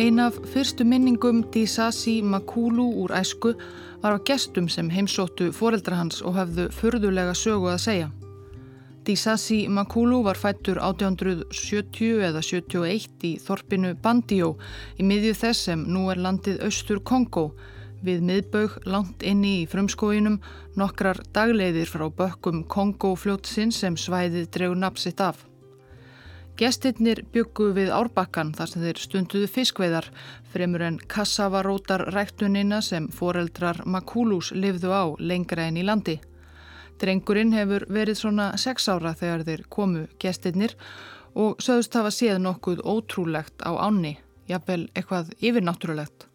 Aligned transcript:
Ein 0.00 0.18
af 0.18 0.32
fyrstu 0.48 0.84
minningum 0.84 1.42
Disasi 1.52 2.22
Makulu 2.22 2.86
úr 3.02 3.12
æsku 3.12 3.50
var 4.00 4.14
á 4.16 4.18
gestum 4.24 4.68
sem 4.68 4.88
heimsóttu 4.88 5.50
foreldra 5.52 5.98
hans 5.98 6.22
og 6.22 6.38
hafðu 6.38 6.64
förðulega 6.72 7.34
sögu 7.36 7.68
að 7.68 7.82
segja. 7.84 8.06
Disasi 9.04 9.58
Makulu 9.68 10.22
var 10.24 10.40
fættur 10.40 10.80
1870 10.80 12.24
eða 12.30 12.40
71 12.40 13.26
í 13.28 13.34
þorpinu 13.44 13.92
Bandió 14.00 14.54
í 14.96 15.04
miðju 15.04 15.34
þess 15.42 15.68
sem 15.68 15.84
nú 15.84 16.06
er 16.08 16.24
landið 16.24 16.64
Östur 16.70 17.04
Kongo 17.04 17.50
við 18.00 18.24
miðbaug 18.24 18.80
langt 18.88 19.20
inni 19.20 19.66
í 19.66 19.68
frumskóinum 19.68 20.40
nokkrar 20.80 21.20
dagleiðir 21.36 21.92
frá 21.92 22.08
bökkum 22.08 22.64
Kongo 22.64 23.12
fljótsinn 23.20 23.68
sem 23.82 24.00
svæðið 24.00 24.48
dregur 24.48 24.80
napsitt 24.80 25.20
af. 25.20 25.49
Gestinnir 26.60 27.22
byggu 27.32 27.70
við 27.72 27.88
árbakkan 27.88 28.50
þar 28.52 28.68
sem 28.68 28.82
þeir 28.84 28.98
stunduðu 29.00 29.46
fiskveiðar 29.48 30.10
fremur 30.52 30.82
en 30.84 30.98
kassavarótar 31.08 32.02
ræktunina 32.12 32.82
sem 32.84 33.06
foreldrar 33.16 33.80
Makúlús 33.88 34.50
livðu 34.52 34.92
á 34.92 35.08
lengra 35.16 35.70
en 35.70 35.78
í 35.80 35.86
landi. 35.88 36.18
Drengurinn 37.00 37.56
hefur 37.56 37.86
verið 37.88 38.20
svona 38.20 38.50
sex 38.60 38.90
ára 38.92 39.14
þegar 39.16 39.46
þeir 39.48 39.64
komu 39.72 40.04
gestinnir 40.20 40.76
og 41.32 41.64
sögust 41.64 41.96
hafa 41.96 42.12
séð 42.12 42.42
nokkuð 42.44 42.84
ótrúlegt 42.84 43.64
á 43.64 43.80
ánni, 43.80 44.18
jafnvel 44.44 44.90
eitthvað 44.92 45.32
yfirnáttúrulegt. 45.40 46.28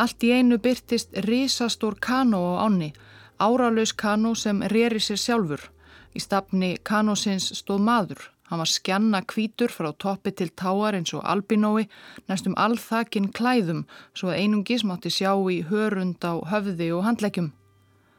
Allt 0.00 0.24
í 0.24 0.32
einu 0.32 0.56
byrtist 0.56 1.12
risastór 1.28 2.00
kanó 2.00 2.56
á 2.56 2.64
ánni, 2.64 2.94
áralaus 3.36 3.92
kanó 3.92 4.32
sem 4.32 4.64
reyri 4.64 4.96
sér 4.96 5.20
sjálfur. 5.20 5.68
Í 6.16 6.22
stafni 6.24 6.78
kanósins 6.80 7.52
stóð 7.52 7.84
maður 7.84 8.30
Hann 8.50 8.60
var 8.60 8.68
skjanna 8.68 9.22
kvítur 9.24 9.72
frá 9.72 9.90
toppi 9.96 10.30
til 10.36 10.50
táar 10.52 10.96
eins 10.98 11.14
og 11.16 11.24
albinói, 11.24 11.86
næstum 12.28 12.56
alþakinn 12.60 13.30
klæðum 13.32 13.84
svo 14.12 14.32
að 14.32 14.40
einungis 14.42 14.84
mátti 14.84 15.12
sjá 15.12 15.32
í 15.50 15.62
hörund 15.70 16.20
á 16.20 16.36
höfði 16.52 16.90
og 16.92 17.06
handleggjum. 17.06 17.52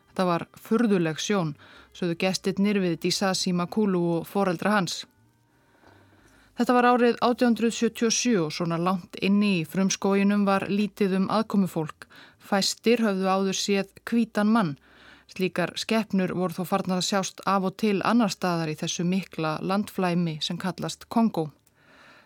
Þetta 0.10 0.26
var 0.26 0.48
furðuleg 0.58 1.22
sjón, 1.22 1.54
sögðu 1.94 2.16
gestit 2.24 2.62
nýrfið 2.64 2.98
Disasi 3.04 3.54
Makulu 3.54 4.02
og 4.16 4.26
foreldra 4.32 4.80
hans. 4.80 5.04
Þetta 6.56 6.74
var 6.74 6.88
árið 6.88 7.18
1877 7.20 8.36
og 8.40 8.54
svona 8.56 8.80
langt 8.80 9.20
inni 9.22 9.60
í 9.60 9.66
frumskóginum 9.68 10.46
var 10.48 10.66
lítið 10.72 11.18
um 11.20 11.30
aðkomufólk. 11.38 12.08
Fæstir 12.40 13.04
höfðu 13.04 13.28
áður 13.28 13.60
séð 13.60 13.92
kvítan 14.08 14.54
mann 14.56 14.78
Slíkar 15.34 15.74
skeppnur 15.80 16.36
voru 16.38 16.54
þó 16.54 16.66
farnar 16.70 17.02
að 17.02 17.08
sjást 17.10 17.42
af 17.50 17.66
og 17.66 17.78
til 17.82 17.98
annar 18.06 18.32
staðar 18.34 18.70
í 18.72 18.78
þessu 18.78 19.06
mikla 19.10 19.58
landflæmi 19.62 20.38
sem 20.42 20.58
kallast 20.62 21.08
Kongo. 21.10 21.50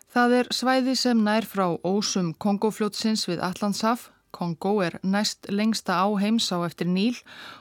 Það 0.09 0.35
er 0.39 0.47
svæði 0.53 0.95
sem 0.97 1.19
nær 1.23 1.45
frá 1.45 1.67
ósum 1.85 2.33
Kongofljótsins 2.33 3.27
við 3.29 3.43
Allandshaf. 3.45 4.09
Kongo 4.31 4.75
er 4.85 4.99
næst 5.03 5.47
lengsta 5.49 6.01
á 6.01 6.07
heims 6.21 6.51
á 6.53 6.57
eftir 6.65 6.89
Níl 6.89 7.17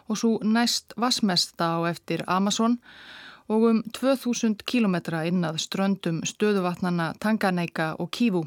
og 0.09 0.19
svo 0.20 0.34
næst 0.42 0.92
vasmesta 0.97 1.77
á 1.77 1.81
eftir 1.89 2.25
Amazon 2.27 2.78
og 3.48 3.64
um 3.70 3.83
2000 3.97 4.64
kilometra 4.69 5.22
innað 5.28 5.62
ströndum 5.64 6.20
stöðuvatnana 6.25 7.14
Tanganeika 7.20 7.94
og 7.98 8.11
Kívu. 8.12 8.44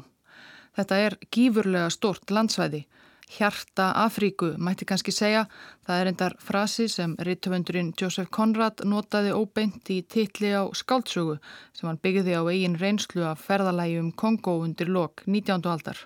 Þetta 0.76 0.98
er 1.06 1.18
gífurlega 1.34 1.90
stort 1.90 2.30
landsvæði 2.30 2.84
hjarta 3.32 3.90
Afríku, 4.04 4.52
mætti 4.58 4.86
kannski 4.88 5.12
segja. 5.14 5.46
Það 5.86 6.00
er 6.00 6.10
endar 6.10 6.36
frasi 6.42 6.88
sem 6.92 7.16
rittöfundurinn 7.26 7.92
Joseph 7.98 8.30
Conrad 8.34 8.84
notaði 8.88 9.32
óbeint 9.32 9.90
í 9.90 10.02
titli 10.02 10.52
á 10.52 10.68
skáltsögu 10.76 11.38
sem 11.72 11.88
hann 11.88 12.00
byggði 12.02 12.36
á 12.36 12.42
eigin 12.44 12.78
reynslu 12.80 13.24
af 13.28 13.44
ferðalægjum 13.46 14.12
Kongo 14.12 14.58
undir 14.64 14.92
lok 14.92 15.24
19. 15.26 15.64
aldar. 15.64 15.98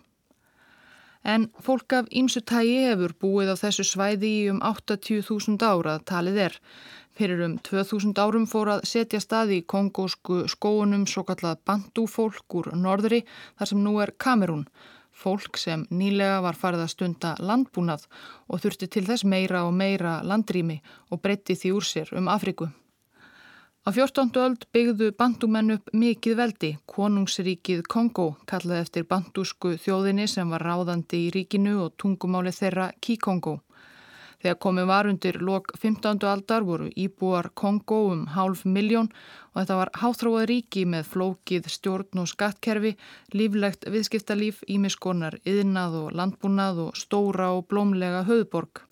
En 1.26 1.48
fólk 1.58 1.92
af 1.98 2.10
ímsu 2.14 2.44
tægi 2.46 2.84
hefur 2.86 3.16
búið 3.22 3.50
á 3.50 3.56
þessu 3.58 3.84
svæði 3.88 4.28
í 4.30 4.42
um 4.52 4.60
80.000 4.62 5.58
ára 5.66 5.98
talið 6.06 6.38
er. 6.44 6.60
Fyrir 7.16 7.40
um 7.46 7.56
2000 7.58 8.18
árum 8.20 8.44
fór 8.46 8.70
að 8.76 8.84
setja 8.86 9.18
staði 9.24 9.62
í 9.62 9.64
kongósku 9.72 10.44
skóunum 10.52 11.06
svo 11.10 11.24
kallað 11.26 11.64
bandúfólk 11.66 12.58
úr 12.60 12.70
norðri 12.76 13.24
þar 13.58 13.70
sem 13.72 13.82
nú 13.82 13.96
er 14.04 14.12
Kamerún 14.20 14.66
fólk 15.16 15.58
sem 15.60 15.86
nýlega 15.90 16.40
var 16.44 16.58
farið 16.60 16.86
að 16.86 16.92
stunda 16.92 17.34
landbúnað 17.40 18.06
og 18.48 18.62
þurfti 18.62 18.88
til 18.92 19.06
þess 19.08 19.24
meira 19.24 19.64
og 19.66 19.72
meira 19.76 20.18
landrými 20.22 20.80
og 21.10 21.22
breytti 21.24 21.56
því 21.56 21.72
úr 21.76 21.88
sér 21.90 22.12
um 22.18 22.28
Afriku. 22.28 22.68
Á 23.86 23.94
14. 23.94 24.34
öld 24.42 24.64
byggðu 24.74 25.12
bandúmenn 25.14 25.76
upp 25.76 25.92
mikið 25.94 26.34
veldi, 26.40 26.70
konungsríkið 26.90 27.84
Kongo, 27.86 28.32
kallað 28.50 28.80
eftir 28.82 29.06
bandúsku 29.06 29.76
þjóðinni 29.78 30.26
sem 30.26 30.50
var 30.50 30.64
ráðandi 30.66 31.20
í 31.28 31.30
ríkinu 31.36 31.76
og 31.84 31.94
tungumáli 31.94 32.50
þeirra 32.50 32.88
Kikongo. 32.98 33.60
Þegar 34.42 34.58
komið 34.62 34.88
var 34.90 35.08
undir 35.10 35.38
lok 35.40 35.70
15. 35.80 36.24
aldar 36.28 36.64
voru 36.66 36.90
íbúar 36.92 37.48
Kongo 37.54 38.00
um 38.12 38.26
hálf 38.34 38.64
miljón 38.64 39.08
og 39.54 39.62
þetta 39.62 39.78
var 39.80 39.92
háþróað 40.02 40.48
ríki 40.50 40.84
með 40.84 41.08
flókið 41.12 41.70
stjórn 41.72 42.20
og 42.22 42.28
skattkerfi, 42.28 42.96
líflegt 43.32 43.88
viðskiptalíf, 43.88 44.60
ímiskonar, 44.68 45.38
yðnað 45.48 45.96
og 46.02 46.12
landbúnað 46.20 46.82
og 46.88 47.00
stóra 47.00 47.54
og 47.56 47.64
blómlega 47.70 48.26
höðborg. 48.28 48.84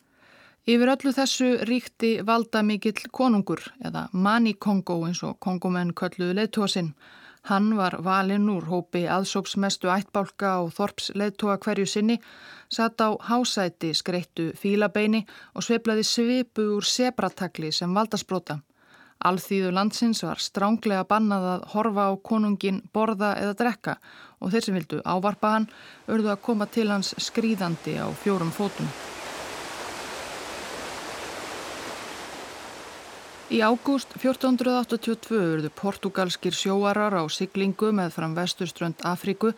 Yfir 0.64 0.94
öllu 0.94 1.10
þessu 1.12 1.48
ríkti 1.68 2.14
valda 2.24 2.62
mikill 2.64 3.10
konungur 3.12 3.60
eða 3.84 4.06
Mani 4.12 4.54
Kongo 4.56 5.02
eins 5.04 5.20
og 5.28 5.36
kongumenn 5.44 5.92
kölluðu 5.92 6.38
leðtósinn. 6.38 6.94
Hann 7.44 7.74
var 7.76 7.98
valinn 8.00 8.48
úr 8.48 8.64
hópi 8.70 9.02
aðsópsmestu 9.04 9.90
ættbálka 9.92 10.54
og 10.62 10.70
þorps 10.72 11.10
leðtóa 11.12 11.58
hverju 11.60 11.84
sinni 11.84 12.16
satt 12.72 13.04
á 13.04 13.12
hásæti 13.28 13.90
skreittu 13.92 14.46
fílabeini 14.56 15.26
og 15.52 15.66
sveiplaði 15.66 16.06
svipu 16.08 16.64
úr 16.78 16.88
sebratakli 16.88 17.68
sem 17.72 17.92
valdaspróta. 17.92 18.62
Alþýðu 19.28 19.74
landsins 19.76 20.24
var 20.24 20.40
stránglega 20.40 21.04
bannað 21.08 21.44
að 21.52 21.66
horfa 21.74 22.06
á 22.08 22.12
konungin, 22.30 22.80
borða 22.92 23.34
eða 23.40 23.58
drekka 23.60 23.98
og 24.40 24.52
þeir 24.52 24.64
sem 24.64 24.78
vildu 24.80 25.02
ávarpa 25.04 25.52
hann 25.58 25.68
örðu 26.08 26.32
að 26.32 26.44
koma 26.48 26.66
til 26.66 26.88
hans 26.92 27.12
skrýðandi 27.28 28.00
á 28.00 28.08
fjórum 28.24 28.52
fótum. 28.56 28.88
Í 33.52 33.58
ágúst 33.60 34.14
1482 34.16 35.36
urðu 35.36 35.70
portugalskir 35.76 36.54
sjóarar 36.56 37.12
á 37.12 37.28
siglingu 37.28 37.90
með 37.92 38.14
fram 38.16 38.32
vesturströnd 38.32 39.02
Afríku 39.04 39.50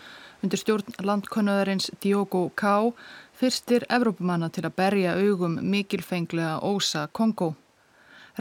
undir 0.43 0.59
stjórn 0.59 0.97
landkönnuðarins 1.07 1.93
Diogo 2.03 2.49
Ká 2.59 2.91
fyrstir 3.39 3.87
Evrópumanna 3.87 4.49
til 4.51 4.65
að 4.67 4.75
berja 4.81 5.13
augum 5.15 5.55
mikilfenglega 5.63 6.57
ósa 6.67 7.05
Kongo. 7.13 7.53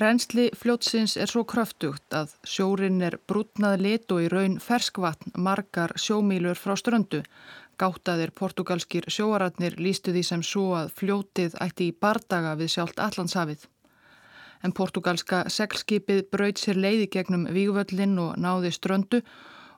Rensli 0.01 0.47
fljótsins 0.57 1.13
er 1.13 1.29
svo 1.29 1.45
kröftugt 1.45 2.17
að 2.17 2.33
sjórin 2.41 2.97
er 3.05 3.19
brútnað 3.29 3.85
lit 3.85 4.09
og 4.17 4.25
í 4.25 4.31
raun 4.33 4.57
ferskvatn 4.57 5.37
margar 5.37 5.93
sjómílur 5.93 6.57
frá 6.57 6.73
ströndu. 6.73 7.21
Gáttaðir 7.77 8.33
portugalskir 8.33 9.05
sjóaratnir 9.13 9.77
lístu 9.77 10.09
því 10.09 10.25
sem 10.25 10.43
svo 10.43 10.73
að 10.81 10.91
fljótið 10.97 11.61
ætti 11.61 11.91
í 11.93 11.95
bardaga 12.01 12.57
við 12.57 12.73
sjálft 12.79 13.05
Allandshafið 13.05 13.69
en 14.65 14.73
portugalska 14.73 15.43
seglskipið 15.53 16.25
braut 16.33 16.59
sér 16.59 16.79
leiði 16.81 17.07
gegnum 17.13 17.45
vígvöllin 17.53 18.17
og 18.21 18.39
náði 18.41 18.73
ströndu 18.73 19.21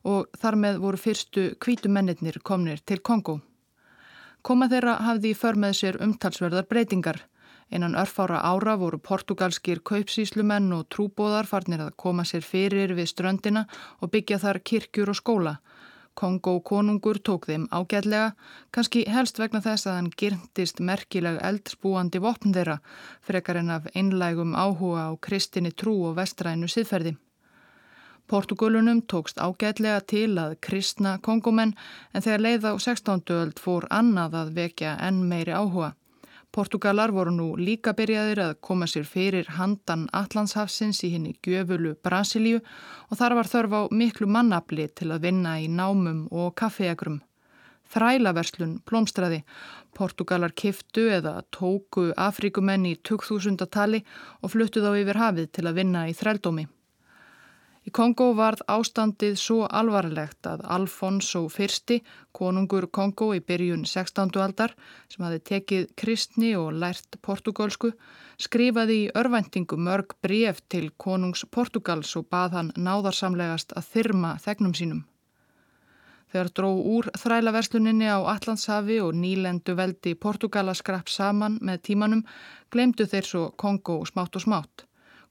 og 0.07 0.27
þar 0.39 0.57
með 0.63 0.81
voru 0.83 0.99
fyrstu 1.01 1.47
kvítumennir 1.59 2.39
komnir 2.43 2.79
til 2.85 3.01
Kongo. 3.03 3.39
Koma 4.41 4.69
þeirra 4.71 4.93
hafði 5.03 5.33
í 5.33 5.37
för 5.37 5.57
með 5.59 5.73
sér 5.81 5.97
umtalsverðar 6.03 6.67
breytingar. 6.69 7.25
Einan 7.67 7.97
örfára 7.99 8.39
ára 8.47 8.77
voru 8.79 8.99
portugalskir 9.03 9.81
kaupsíslumenn 9.83 10.71
og 10.71 10.85
trúbóðar 10.93 11.49
farnir 11.49 11.83
að 11.83 11.97
koma 11.99 12.23
sér 12.23 12.45
fyrir 12.47 12.93
við 12.95 13.09
ströndina 13.11 13.65
og 13.99 14.13
byggja 14.13 14.39
þar 14.39 14.61
kirkjur 14.63 15.11
og 15.11 15.19
skóla. 15.19 15.57
Kongo 16.17 16.55
konungur 16.65 17.19
tók 17.21 17.45
þeim 17.45 17.67
ágætlega, 17.69 18.31
kannski 18.73 19.03
helst 19.13 19.37
vegna 19.37 19.61
þess 19.61 19.85
að 19.85 19.97
hann 19.99 20.09
gyrntist 20.17 20.81
merkileg 20.81 21.37
eldspúandi 21.45 22.21
vopn 22.23 22.55
þeirra, 22.55 22.79
frekar 23.21 23.59
en 23.61 23.69
af 23.75 23.85
einlægum 23.93 24.55
áhuga 24.57 25.03
á 25.07 25.11
kristinni 25.21 25.71
trú 25.77 25.93
og 26.09 26.17
vestrænu 26.17 26.69
siðferði. 26.73 27.13
Portugalunum 28.27 29.03
tókst 29.13 29.37
ágætlega 29.37 30.01
til 30.13 30.33
að 30.41 30.57
kristna 30.67 31.13
kongumenn 31.23 31.77
en 32.13 32.25
þegar 32.25 32.43
leið 32.47 32.65
á 32.67 32.73
16. 32.75 33.21
öld 33.37 33.61
fór 33.61 33.87
annað 33.93 34.41
að 34.41 34.53
vekja 34.57 34.97
enn 35.07 35.21
meiri 35.29 35.53
áhuga. 35.53 35.93
Portugalar 36.57 37.11
voru 37.13 37.29
nú 37.29 37.43
líka 37.53 37.91
byrjaðir 37.93 38.39
að 38.41 38.55
koma 38.65 38.87
sér 38.89 39.03
fyrir 39.05 39.45
handan 39.59 40.07
Allandshafsins 40.19 41.03
í 41.05 41.11
henni 41.13 41.35
gjöfulu 41.45 41.91
Brasilíu 42.01 42.63
og 43.11 43.19
þar 43.19 43.35
var 43.37 43.49
þörf 43.51 43.75
á 43.77 43.81
miklu 43.93 44.25
mannabli 44.25 44.87
til 44.89 45.11
að 45.13 45.27
vinna 45.27 45.51
í 45.61 45.67
námum 45.69 46.23
og 46.33 46.55
kaffeagrum. 46.57 47.19
Þrælaverslun 47.93 48.79
plómstræði. 48.89 49.43
Portugalar 49.93 50.55
kiftu 50.57 51.05
eða 51.19 51.43
tóku 51.53 52.07
Afrikumenn 52.17 52.89
í 52.89 52.95
2000. 53.05 53.69
tali 53.69 54.01
og 54.41 54.55
fluttu 54.55 54.81
þá 54.81 54.97
yfir 54.97 55.21
hafið 55.21 55.53
til 55.59 55.67
að 55.69 55.77
vinna 55.83 56.07
í 56.09 56.17
þrældómi. 56.17 56.65
Í 57.87 57.91
Kongo 57.95 58.33
varð 58.35 58.65
ástandið 58.67 59.37
svo 59.39 59.61
alvarlegt 59.79 60.47
að 60.51 60.65
Alfonso 60.75 61.45
I, 61.47 61.97
konungur 62.35 62.89
Kongo 62.91 63.29
í 63.31 63.39
byrjun 63.39 63.85
16. 63.87 64.33
aldar, 64.43 64.73
sem 65.07 65.23
hafi 65.23 65.39
tekið 65.39 65.85
kristni 65.95 66.49
og 66.59 66.73
lært 66.81 67.15
portugalsku, 67.23 67.93
skrifaði 68.35 68.97
í 69.05 69.11
örvendingu 69.15 69.77
mörg 69.79 70.17
bref 70.21 70.59
til 70.67 70.89
konungs 70.97 71.45
Portugals 71.49 72.11
og 72.19 72.27
bað 72.27 72.57
hann 72.57 72.73
náðarsamlegast 72.75 73.71
að 73.79 73.87
þyrma 73.93 74.33
þegnum 74.43 74.75
sínum. 74.75 75.05
Þegar 76.27 76.51
dró 76.59 76.73
úr 76.97 77.07
þrælaversluninni 77.15 78.11
á 78.11 78.19
Allandshafi 78.19 78.99
og 78.99 79.15
nýlendu 79.15 79.77
veldi 79.79 80.17
Portugala 80.19 80.75
skrapp 80.75 81.07
saman 81.07 81.55
með 81.63 81.85
tímanum, 81.87 82.27
glemdu 82.67 83.07
þeir 83.07 83.31
svo 83.31 83.47
Kongo 83.55 84.01
smátt 84.11 84.35
og 84.35 84.43
smátt. 84.43 84.86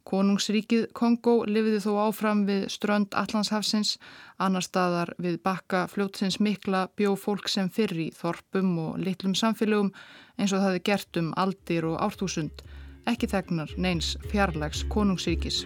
Konungsríkið 0.06 0.84
Kongo 0.94 1.40
lifiði 1.50 1.80
þó 1.82 1.90
áfram 2.04 2.44
við 2.46 2.68
strönd 2.70 3.16
Allandshafsins, 3.18 3.96
annar 4.38 4.62
staðar 4.62 5.10
við 5.18 5.40
bakka 5.42 5.86
fljótsins 5.90 6.38
mikla 6.38 6.84
bjó 6.94 7.16
fólk 7.18 7.50
sem 7.50 7.70
fyrri 7.72 8.12
þorpum 8.14 8.70
og 8.84 9.00
litlum 9.02 9.34
samfélögum 9.34 9.90
eins 10.38 10.52
og 10.52 10.60
það 10.60 10.68
hefði 10.68 10.84
gert 10.90 11.20
um 11.22 11.32
aldir 11.36 11.88
og 11.90 11.98
ártúsund, 12.06 12.62
ekki 13.10 13.30
þegnar 13.34 13.74
neins 13.82 14.14
fjarlags 14.30 14.84
konungsríkis. 14.92 15.64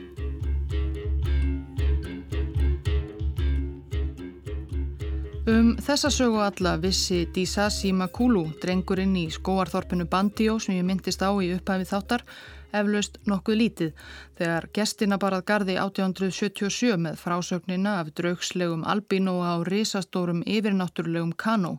Um 5.51 5.73
þessa 5.83 6.11
sögu 6.15 6.39
alla 6.45 6.77
vissi 6.79 7.25
Disasi 7.35 7.91
Makulu, 7.97 8.45
drengurinn 8.63 9.17
í 9.19 9.25
skóarþorpinu 9.35 10.05
Bandió 10.09 10.59
sem 10.63 10.77
ég 10.77 10.85
myndist 10.87 11.25
á 11.25 11.33
í 11.33 11.49
upphæfi 11.57 11.89
þáttar, 11.91 12.25
eflaust 12.73 13.19
nokkuð 13.31 13.59
lítið 13.61 13.93
þegar 14.39 14.69
gestina 14.77 15.19
barað 15.23 15.45
gardi 15.51 15.77
1877 15.81 16.99
með 17.05 17.19
frásögnina 17.21 17.97
af 18.01 18.13
draugslegum 18.19 18.85
albínó 18.85 19.41
á 19.43 19.63
risastórum 19.67 20.43
yfirnáttúrulegum 20.47 21.33
kanó. 21.37 21.79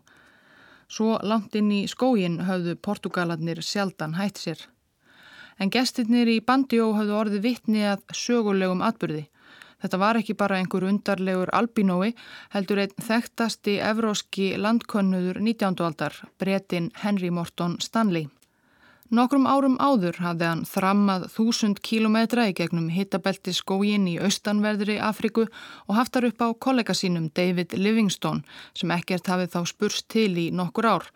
Svo 0.92 1.18
langt 1.24 1.56
inn 1.56 1.72
í 1.72 1.86
skógin 1.88 2.42
höfðu 2.48 2.76
portugalarnir 2.76 3.62
sjaldan 3.64 4.18
hætt 4.20 4.42
sér. 4.44 4.66
En 5.60 5.70
gestirnir 5.72 6.28
í 6.28 6.42
Bandió 6.44 6.90
höfðu 6.98 7.16
orðið 7.20 7.46
vittni 7.46 7.86
að 7.88 8.04
sögulegum 8.18 8.84
atbyrði. 8.84 9.28
Þetta 9.82 9.98
var 9.98 10.20
ekki 10.20 10.36
bara 10.38 10.60
einhver 10.62 10.86
undarlegur 10.86 11.50
albínói, 11.58 12.12
heldur 12.54 12.84
einn 12.84 12.94
þekktasti 13.02 13.80
evróski 13.82 14.52
landkönnuður 14.62 15.42
19. 15.42 15.82
aldar, 15.88 16.20
bretin 16.38 16.92
Henry 17.02 17.32
Morton 17.34 17.80
Stanley. 17.82 18.28
Nokkrum 19.12 19.44
árum 19.44 19.74
áður 19.76 20.22
hafði 20.24 20.46
hann 20.48 20.62
þrammað 20.64 21.26
þúsund 21.34 21.82
kílometra 21.84 22.46
í 22.48 22.54
gegnum 22.56 22.86
hittabelti 22.96 23.52
skógin 23.52 24.06
í 24.08 24.14
austanverðri 24.24 24.96
Afriku 25.04 25.50
og 25.50 25.98
haftar 25.98 26.30
upp 26.30 26.40
á 26.40 26.48
kollega 26.56 26.96
sínum 26.96 27.26
David 27.36 27.76
Livingstone 27.76 28.46
sem 28.72 28.94
ekkert 28.96 29.28
hafið 29.28 29.52
þá 29.58 29.60
spurst 29.68 30.08
til 30.16 30.30
í 30.40 30.46
nokkur 30.56 30.88
ár 30.88 31.10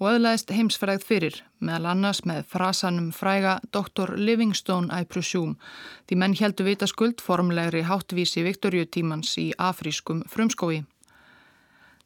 og 0.00 0.08
öðlaðist 0.14 0.54
heimsfræð 0.56 1.04
fyrir, 1.04 1.36
meðal 1.60 1.90
annars 1.92 2.22
með 2.24 2.48
frasanum 2.54 3.12
fræga 3.12 3.58
Dr. 3.68 4.16
Livingstone 4.16 4.88
I 4.88 5.04
presume, 5.04 5.58
því 6.08 6.20
menn 6.24 6.38
heldu 6.40 6.64
vita 6.64 6.88
skuld 6.88 7.20
formlegri 7.20 7.84
háttvísi 7.84 8.48
Viktorjutímans 8.48 9.36
í 9.44 9.50
afrískum 9.60 10.24
frumskói. 10.32 10.86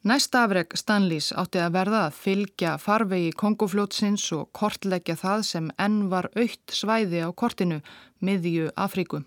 Næsta 0.05 0.43
afreg 0.45 0.75
Stanleys 0.77 1.31
átti 1.33 1.57
að 1.57 1.73
verða 1.73 1.99
að 2.07 2.17
fylgja 2.21 2.75
farvegi 2.77 3.31
Kongofljótsins 3.33 4.27
og 4.37 4.51
kortleggja 4.53 5.15
það 5.17 5.41
sem 5.47 5.71
enn 5.81 6.03
var 6.11 6.29
aukt 6.37 6.75
svæði 6.79 7.23
á 7.25 7.33
kortinu, 7.33 7.79
miðju 8.21 8.69
Afríku. 8.77 9.23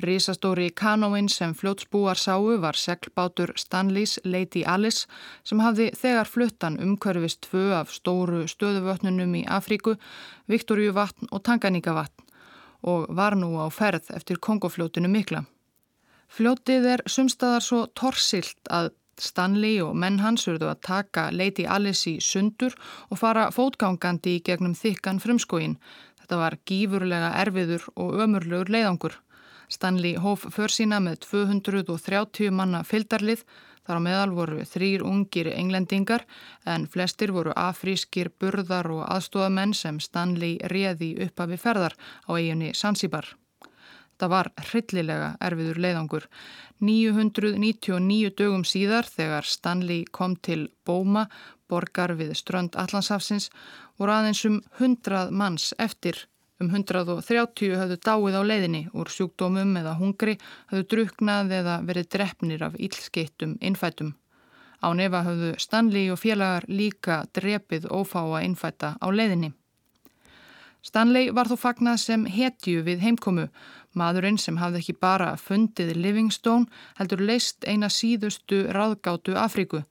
Rísastóri 0.00 0.70
kanóin 0.72 1.28
sem 1.28 1.52
fljótsbúar 1.54 2.16
sáu 2.16 2.56
var 2.62 2.74
seglbátur 2.74 3.52
Stanleys 3.56 4.18
Lady 4.24 4.64
Alice 4.64 5.04
sem 5.44 5.60
hafði 5.60 5.90
þegar 5.92 6.30
fluttan 6.30 6.80
umkörfist 6.80 7.44
tvö 7.44 7.74
af 7.76 7.92
stóru 7.92 8.46
stöðuvötnunum 8.48 9.36
í 9.36 9.44
Afríku, 9.44 9.98
Viktoríu 10.48 10.96
vatn 10.96 11.28
og 11.30 11.44
Tanganíka 11.44 11.92
vatn 11.92 12.24
og 12.82 13.12
var 13.14 13.36
nú 13.36 13.60
á 13.60 13.68
ferð 13.68 14.08
eftir 14.16 14.40
Kongofljótinu 14.40 15.12
mikla. 15.12 15.44
Fljótið 16.32 16.88
er 16.96 17.04
sumstaðar 17.06 17.62
svo 17.62 17.84
torsilt 17.92 18.72
að 18.72 18.94
Stanley 19.20 19.80
og 19.84 19.96
menn 19.96 20.20
hans 20.22 20.46
verðu 20.48 20.70
að 20.70 20.80
taka 20.86 21.26
Lady 21.30 21.66
Alice 21.68 22.08
í 22.10 22.20
sundur 22.20 22.76
og 23.10 23.20
fara 23.20 23.50
fótgangandi 23.52 24.38
í 24.38 24.44
gegnum 24.46 24.74
þykkan 24.78 25.20
frumskóin. 25.22 25.76
Þetta 26.20 26.38
var 26.40 26.56
gífurlega 26.68 27.34
erfiður 27.42 27.84
og 27.96 28.22
ömurlegur 28.24 28.72
leiðangur. 28.72 29.18
Stanley 29.72 30.16
hóf 30.20 30.46
för 30.52 30.72
sína 30.72 31.00
með 31.00 31.20
230 31.26 32.50
manna 32.52 32.82
fyldarlið. 32.84 33.44
Þar 33.82 33.98
á 33.98 34.02
meðal 34.04 34.32
voru 34.36 34.64
þrýr 34.68 35.02
ungir 35.02 35.48
englendingar 35.50 36.26
en 36.64 36.86
flestir 36.86 37.32
voru 37.34 37.54
afrískir 37.58 38.30
burðar 38.38 38.90
og 38.94 39.04
aðstofamenn 39.08 39.74
sem 39.74 39.98
Stanley 40.00 40.60
réði 40.70 41.16
uppafi 41.26 41.58
ferðar 41.58 41.96
á 42.28 42.30
eiginni 42.38 42.70
Sansibar. 42.78 43.26
Það 44.22 44.30
var 44.30 44.48
hryllilega 44.68 45.28
erfiður 45.42 45.78
leiðangur. 45.82 46.24
999 46.78 48.28
dögum 48.38 48.62
síðar 48.62 49.08
þegar 49.10 49.48
Stanley 49.50 50.04
kom 50.14 50.36
til 50.38 50.68
Bóma, 50.86 51.24
borgar 51.66 52.12
við 52.14 52.36
strönd 52.38 52.76
Allandsafsins, 52.78 53.48
voru 53.98 54.14
aðeins 54.14 54.44
um 54.46 54.60
100 54.78 55.32
manns 55.34 55.72
eftir. 55.82 56.20
Um 56.62 56.70
130 56.70 57.74
höfðu 57.80 57.96
dáið 57.98 58.38
á 58.38 58.42
leiðinni 58.46 58.84
úr 58.94 59.10
sjúkdómum 59.10 59.74
eða 59.80 59.96
hungri, 59.98 60.36
höfðu 60.70 60.86
druknað 60.94 61.56
eða 61.58 61.80
verið 61.88 62.12
drefnir 62.14 62.62
af 62.62 62.76
ílskeittum 62.78 63.56
innfætum. 63.58 64.12
Á 64.86 64.94
nefa 64.94 65.24
höfðu 65.26 65.56
Stanley 65.58 66.14
og 66.14 66.22
félagar 66.22 66.68
líka 66.70 67.24
drepið 67.34 67.90
ófáa 67.90 68.44
innfæta 68.46 68.94
á 69.02 69.06
leiðinni. 69.10 69.50
Stanley 70.82 71.30
var 71.30 71.46
þó 71.46 71.54
fagnað 71.62 72.00
sem 72.02 72.24
hetju 72.26 72.82
við 72.82 73.04
heimkomu 73.04 73.44
Maðurinn 73.98 74.38
sem 74.40 74.56
hafði 74.56 74.80
ekki 74.82 74.94
bara 75.00 75.34
fundið 75.36 75.94
Livingstone 75.96 76.68
heldur 76.98 77.20
leist 77.20 77.66
eina 77.68 77.90
síðustu 77.92 78.64
ráðgátu 78.72 79.36
Afríku. 79.36 79.82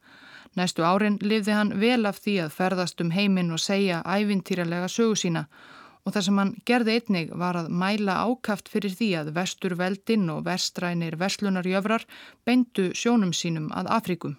Næstu 0.57 0.83
árin 0.83 1.19
lifði 1.21 1.53
hann 1.56 1.75
vel 1.80 2.06
af 2.09 2.19
því 2.24 2.39
að 2.45 2.56
ferðast 2.57 3.01
um 3.03 3.13
heiminn 3.15 3.53
og 3.56 3.62
segja 3.63 4.01
ævintýralega 4.03 4.89
sögu 4.92 5.15
sína 5.15 5.45
og 6.01 6.15
það 6.15 6.25
sem 6.25 6.39
hann 6.42 6.53
gerði 6.65 6.95
einnig 6.98 7.33
var 7.38 7.59
að 7.59 7.69
mæla 7.83 8.18
ákaft 8.25 8.71
fyrir 8.74 8.95
því 8.97 9.09
að 9.19 9.33
vestur 9.37 9.76
veldin 9.80 10.30
og 10.33 10.45
vestrænir 10.47 11.18
verslunarjöfrar 11.21 12.07
beindu 12.47 12.90
sjónum 12.97 13.35
sínum 13.37 13.69
að 13.69 13.92
Afríku. 13.99 14.33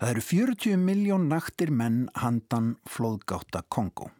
Það 0.00 0.12
eru 0.14 0.26
40 0.26 0.80
miljón 0.80 1.28
naktir 1.28 1.70
menn 1.70 2.08
handan 2.16 2.74
flóðgáta 2.88 3.62
Kongo 3.68 4.10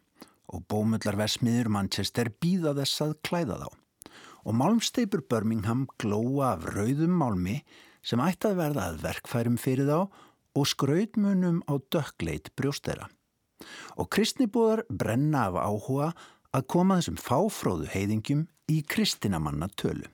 og 0.50 0.64
bómullarversmiður 0.70 1.70
Manchester 1.72 2.30
býða 2.42 2.74
þess 2.80 3.06
að 3.06 3.14
klæða 3.26 3.60
þá 3.64 3.79
og 4.44 4.56
málmsteipur 4.56 5.22
Birmingham 5.28 5.86
glóa 6.00 6.54
af 6.54 6.66
rauðum 6.74 7.16
málmi 7.20 7.60
sem 8.02 8.20
ætti 8.24 8.50
að 8.50 8.60
verða 8.62 8.88
að 8.90 9.00
verkfærum 9.04 9.58
fyrir 9.60 9.88
þá 9.90 9.98
og 10.56 10.68
skrautmunum 10.68 11.62
á 11.70 11.74
dökkleit 11.92 12.52
brjóstera. 12.56 13.08
Og 14.00 14.08
kristnibúðar 14.08 14.86
brenna 14.88 15.48
af 15.50 15.58
áhuga 15.60 16.12
að 16.56 16.66
koma 16.72 16.98
þessum 16.98 17.20
fáfróðu 17.20 17.90
heiðingjum 17.92 18.46
í 18.72 18.80
kristinamanna 18.88 19.68
tölu. 19.76 20.08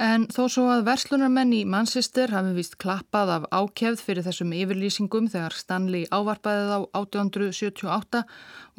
En 0.00 0.24
þó 0.32 0.46
svo 0.48 0.62
að 0.72 0.86
verslunarmenn 0.86 1.50
í 1.52 1.64
Manchester 1.68 2.30
hafi 2.32 2.54
vist 2.56 2.78
klappað 2.80 3.32
af 3.34 3.42
ákjæfð 3.52 4.04
fyrir 4.06 4.24
þessum 4.24 4.54
yfirlýsingum 4.56 5.26
þegar 5.28 5.52
Stanley 5.52 6.06
ávarpaðið 6.08 6.72
á 6.72 6.80
1878 7.02 8.22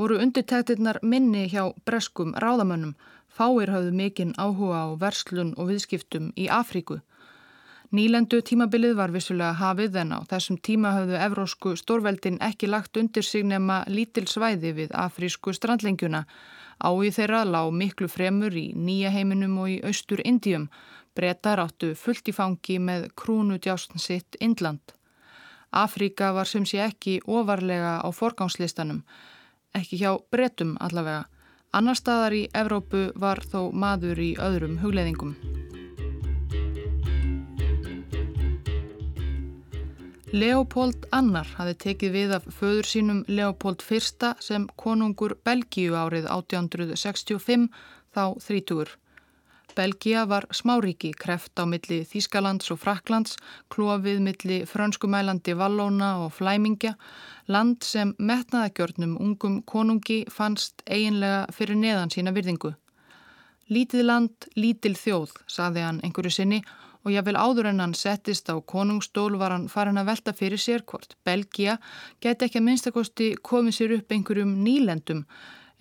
voru 0.01 0.17
undirtæktirnar 0.23 0.97
minni 1.05 1.45
hjá 1.51 1.67
breskum 1.85 2.33
ráðamönnum 2.33 2.95
Fáir 3.31 3.71
hafðu 3.71 3.93
mikinn 3.95 4.35
áhuga 4.35 4.83
á 4.83 4.87
verslun 4.99 5.53
og 5.57 5.71
viðskiptum 5.71 6.31
í 6.35 6.49
Afríku. 6.51 6.99
Nýlendu 7.91 8.37
tímabilið 8.47 8.93
var 8.95 9.11
vissulega 9.11 9.57
hafið 9.59 9.97
en 9.99 10.13
á 10.15 10.19
þessum 10.23 10.57
tíma 10.63 10.93
hafðu 10.95 11.17
evrósku 11.19 11.73
stórveldin 11.79 12.37
ekki 12.43 12.69
lagt 12.69 12.95
undir 12.99 13.25
sig 13.27 13.43
nema 13.43 13.81
lítil 13.87 14.27
svæði 14.31 14.71
við 14.77 14.93
afrísku 14.95 15.51
strandlengjuna. 15.55 16.21
Ái 16.79 17.11
þeirra 17.17 17.41
lág 17.43 17.73
miklu 17.75 18.07
fremur 18.07 18.55
í 18.55 18.71
nýja 18.75 19.11
heiminum 19.11 19.57
og 19.63 19.73
í 19.73 19.81
austur 19.83 20.23
Indíum. 20.23 20.69
Bretar 21.15 21.59
áttu 21.59 21.91
fullt 21.95 22.31
í 22.31 22.35
fangi 22.35 22.79
með 22.79 23.09
krúnudjásn 23.19 23.99
sitt 23.99 24.39
Indland. 24.39 24.95
Afríka 25.71 26.31
var 26.31 26.47
sem 26.47 26.63
sé 26.65 26.79
ekki 26.83 27.19
ofarlega 27.27 27.99
á 28.03 28.07
forgánslistanum, 28.11 29.03
ekki 29.75 29.99
hjá 29.99 30.15
bretum 30.31 30.77
allavega. 30.79 31.27
Annar 31.71 31.95
staðar 31.95 32.33
í 32.35 32.39
Evrópu 32.51 33.01
var 33.15 33.39
þó 33.47 33.69
maður 33.71 34.19
í 34.19 34.31
öðrum 34.43 34.73
hugleðingum. 34.81 35.37
Leopold 40.35 41.07
Annar 41.15 41.47
hafi 41.55 41.77
tekið 41.85 42.11
við 42.17 42.33
af 42.35 42.49
föður 42.57 42.89
sínum 42.91 43.21
Leopold 43.31 43.85
I 43.87 44.01
sem 44.43 44.67
konungur 44.75 45.37
Belgíu 45.47 45.95
árið 45.95 46.27
1865 46.27 47.69
þá 48.11 48.23
þrítugur. 48.43 48.91
Belgia 49.75 50.25
var 50.27 50.45
smáríki, 50.51 51.11
kreft 51.17 51.59
á 51.59 51.63
milli 51.65 52.01
Þískalands 52.07 52.71
og 52.73 52.79
Fraklands, 52.81 53.37
klófið 53.71 54.19
milli 54.25 54.57
frönskumælandi 54.67 55.55
Vallóna 55.55 56.11
og 56.25 56.33
Flæmingja, 56.35 56.93
land 57.47 57.83
sem 57.83 58.13
metnaðagjörnum 58.19 59.15
ungum 59.19 59.61
konungi 59.63 60.25
fannst 60.29 60.83
eiginlega 60.85 61.47
fyrir 61.55 61.79
neðan 61.79 62.11
sína 62.13 62.35
virðingu. 62.35 62.73
Lítið 63.71 64.05
land, 64.05 64.49
lítil 64.59 64.97
þjóð, 64.99 65.35
saði 65.47 65.85
hann 65.87 66.03
einhverju 66.03 66.35
sinni 66.35 66.61
og 67.05 67.15
vil 67.25 67.37
áður 67.39 67.71
en 67.71 67.79
hann 67.81 67.97
settist 67.97 68.51
á 68.51 68.59
konungstól 68.61 69.39
var 69.39 69.55
hann 69.55 69.69
farin 69.71 69.97
að 69.97 70.11
velta 70.11 70.33
fyrir 70.37 70.59
sér 70.61 70.83
hvort 70.85 71.15
Belgia 71.25 71.79
geti 72.21 72.45
ekki 72.45 72.59
að 72.59 72.67
minnstakosti 72.67 73.33
komið 73.41 73.77
sér 73.77 73.97
upp 73.97 74.11
einhverjum 74.11 74.53
nýlendum 74.65 75.25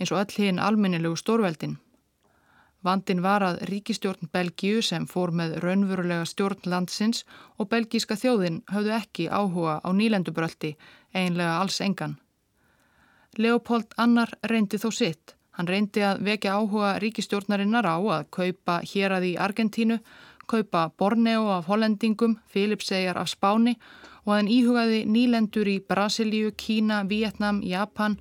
eins 0.01 0.13
og 0.13 0.23
öll 0.23 0.47
hinn 0.47 0.63
alminnilegu 0.63 1.19
stórveldin. 1.19 1.77
Vandin 2.85 3.21
var 3.23 3.45
að 3.45 3.59
ríkistjórn 3.69 4.31
Belgíu 4.33 4.81
sem 4.83 5.05
fór 5.07 5.35
með 5.37 5.59
raunverulega 5.61 6.25
stjórn 6.25 6.65
landsins 6.73 7.27
og 7.59 7.69
belgíska 7.69 8.17
þjóðin 8.17 8.63
höfðu 8.73 8.95
ekki 8.97 9.27
áhuga 9.29 9.81
á 9.85 9.89
nýlendubröldi, 9.93 10.77
einlega 11.13 11.59
alls 11.61 11.81
engan. 11.85 12.17
Leopold 13.37 13.93
Annar 13.97 14.33
reyndi 14.49 14.81
þó 14.81 14.89
sitt. 14.97 15.37
Hann 15.59 15.69
reyndi 15.69 16.01
að 16.01 16.23
vekja 16.25 16.57
áhuga 16.57 16.95
ríkistjórnarinnar 17.03 17.85
á 17.85 18.01
að 18.01 18.29
kaupa 18.33 18.81
hér 18.81 19.13
að 19.19 19.27
í 19.29 19.33
Argentínu, 19.37 19.99
kaupa 20.49 20.89
Borneo 20.97 21.51
af 21.53 21.69
hollendingum, 21.69 22.39
Filipseyjar 22.49 23.21
af 23.21 23.29
Spáni 23.29 23.77
og 24.25 24.33
hann 24.35 24.49
íhugaði 24.49 25.05
nýlendur 25.05 25.69
í 25.69 25.79
Brasilíu, 25.85 26.55
Kína, 26.57 27.05
Vietnam, 27.09 27.61
Japan, 27.63 28.17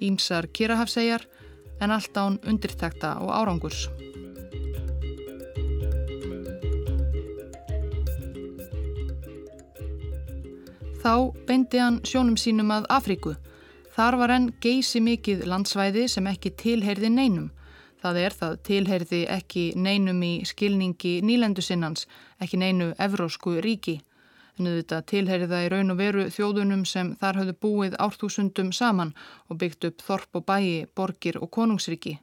Ímsar 0.00 0.48
Kirahafseyjar 0.48 1.28
en 1.80 1.90
allt 1.90 2.16
án 2.16 2.38
undirtekta 2.46 3.16
og 3.24 3.32
árangurs. 3.34 3.88
Þá 11.00 11.14
beindi 11.48 11.80
hann 11.80 12.02
sjónum 12.04 12.36
sínum 12.36 12.70
að 12.74 12.90
Afríku. 12.92 13.32
Þar 13.96 14.16
var 14.20 14.34
enn 14.36 14.50
geysi 14.60 15.00
mikið 15.00 15.46
landsvæði 15.48 16.04
sem 16.12 16.28
ekki 16.28 16.52
tilheyrði 16.60 17.08
neinum. 17.14 17.48
Það 18.00 18.20
er 18.20 18.36
það 18.36 18.60
tilheyrði 18.68 19.22
ekki 19.32 19.64
neinum 19.76 20.20
í 20.24 20.34
skilningi 20.48 21.18
nýlendusinnans, 21.24 22.06
ekki 22.40 22.60
neinu 22.60 22.92
evrósku 23.00 23.58
ríki 23.64 24.00
en 24.60 24.70
auðvitað 24.70 25.06
tilheyri 25.10 25.48
það 25.50 25.66
í 25.66 25.70
raun 25.72 25.94
og 25.94 26.00
veru 26.00 26.26
þjóðunum 26.30 26.86
sem 26.88 27.14
þar 27.20 27.40
hafðu 27.40 27.54
búið 27.64 28.00
ártúsundum 28.06 28.72
saman 28.76 29.14
og 29.48 29.60
byggt 29.62 29.88
upp 29.88 30.04
þorp 30.06 30.40
og 30.40 30.46
bæi, 30.50 30.86
borgir 30.94 31.40
og 31.40 31.50
konungsriki. 31.56 32.18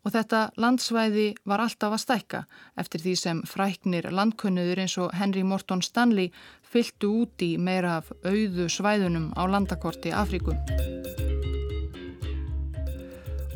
Og 0.00 0.14
þetta 0.14 0.46
landsvæði 0.56 1.26
var 1.44 1.60
alltaf 1.60 1.92
að 1.92 2.02
stækka 2.04 2.40
eftir 2.80 3.04
því 3.04 3.14
sem 3.20 3.42
fræknir 3.48 4.08
landkönnuður 4.16 4.80
eins 4.86 4.96
og 5.02 5.12
Henry 5.18 5.44
Morton 5.44 5.84
Stanley 5.84 6.32
fylgtu 6.64 7.12
út 7.24 7.44
í 7.44 7.52
meira 7.60 7.98
af 8.00 8.12
auðu 8.24 8.70
svæðunum 8.72 9.32
á 9.36 9.44
landakorti 9.44 10.14
Afríku. 10.16 10.56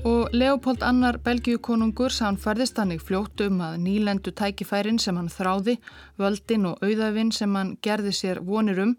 Og 0.05 0.29
Leopold 0.37 0.83
Annar 0.85 1.17
Belgiukonungur 1.25 2.13
sann 2.13 2.37
færðist 2.37 2.77
hannig 2.77 3.01
fljótt 3.01 3.41
um 3.41 3.63
að 3.65 3.79
nýlendu 3.87 4.35
tækifærin 4.37 4.99
sem 5.01 5.17
hann 5.17 5.31
þráði, 5.33 5.79
völdin 6.21 6.67
og 6.69 6.83
auðavinn 6.85 7.31
sem 7.33 7.55
hann 7.57 7.71
gerði 7.81 8.13
sér 8.13 8.43
vonir 8.45 8.83
um, 8.85 8.93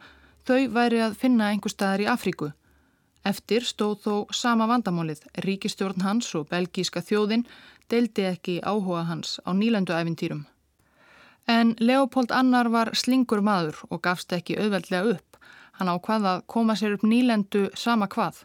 þau 0.50 0.64
væri 0.74 1.04
að 1.06 1.20
finna 1.22 1.52
einhver 1.52 1.76
staðar 1.76 2.02
í 2.02 2.08
Afríku. 2.10 2.50
Eftir 3.22 3.68
stóð 3.70 3.94
þó 4.02 4.16
sama 4.34 4.66
vandamálið, 4.72 5.22
ríkistjórn 5.46 6.02
hans 6.02 6.32
og 6.34 6.50
belgíska 6.50 7.06
þjóðin 7.06 7.46
deildi 7.94 8.26
ekki 8.32 8.58
áhuga 8.66 9.06
hans 9.06 9.38
á 9.46 9.54
nýlendu 9.54 9.94
æfintýrum. 9.94 10.42
En 11.46 11.76
Leopold 11.78 12.34
Annar 12.34 12.74
var 12.74 12.96
slingur 12.98 13.46
maður 13.46 13.78
og 13.92 14.02
gafst 14.02 14.34
ekki 14.34 14.58
auðveldlega 14.58 15.14
upp. 15.20 15.38
Hann 15.78 15.94
ákvaða 15.94 16.40
að 16.40 16.46
koma 16.50 16.74
sér 16.74 16.98
upp 16.98 17.06
nýlendu 17.06 17.68
sama 17.78 18.10
hvað. 18.10 18.42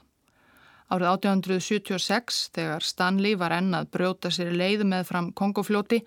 Árið 0.91 1.07
1876, 1.07 2.39
þegar 2.51 2.83
Stanley 2.83 3.37
var 3.39 3.53
ennað 3.55 3.93
brjóta 3.95 4.31
sér 4.35 4.49
leið 4.59 4.81
með 4.91 5.05
fram 5.07 5.29
Kongofljóti, 5.39 6.01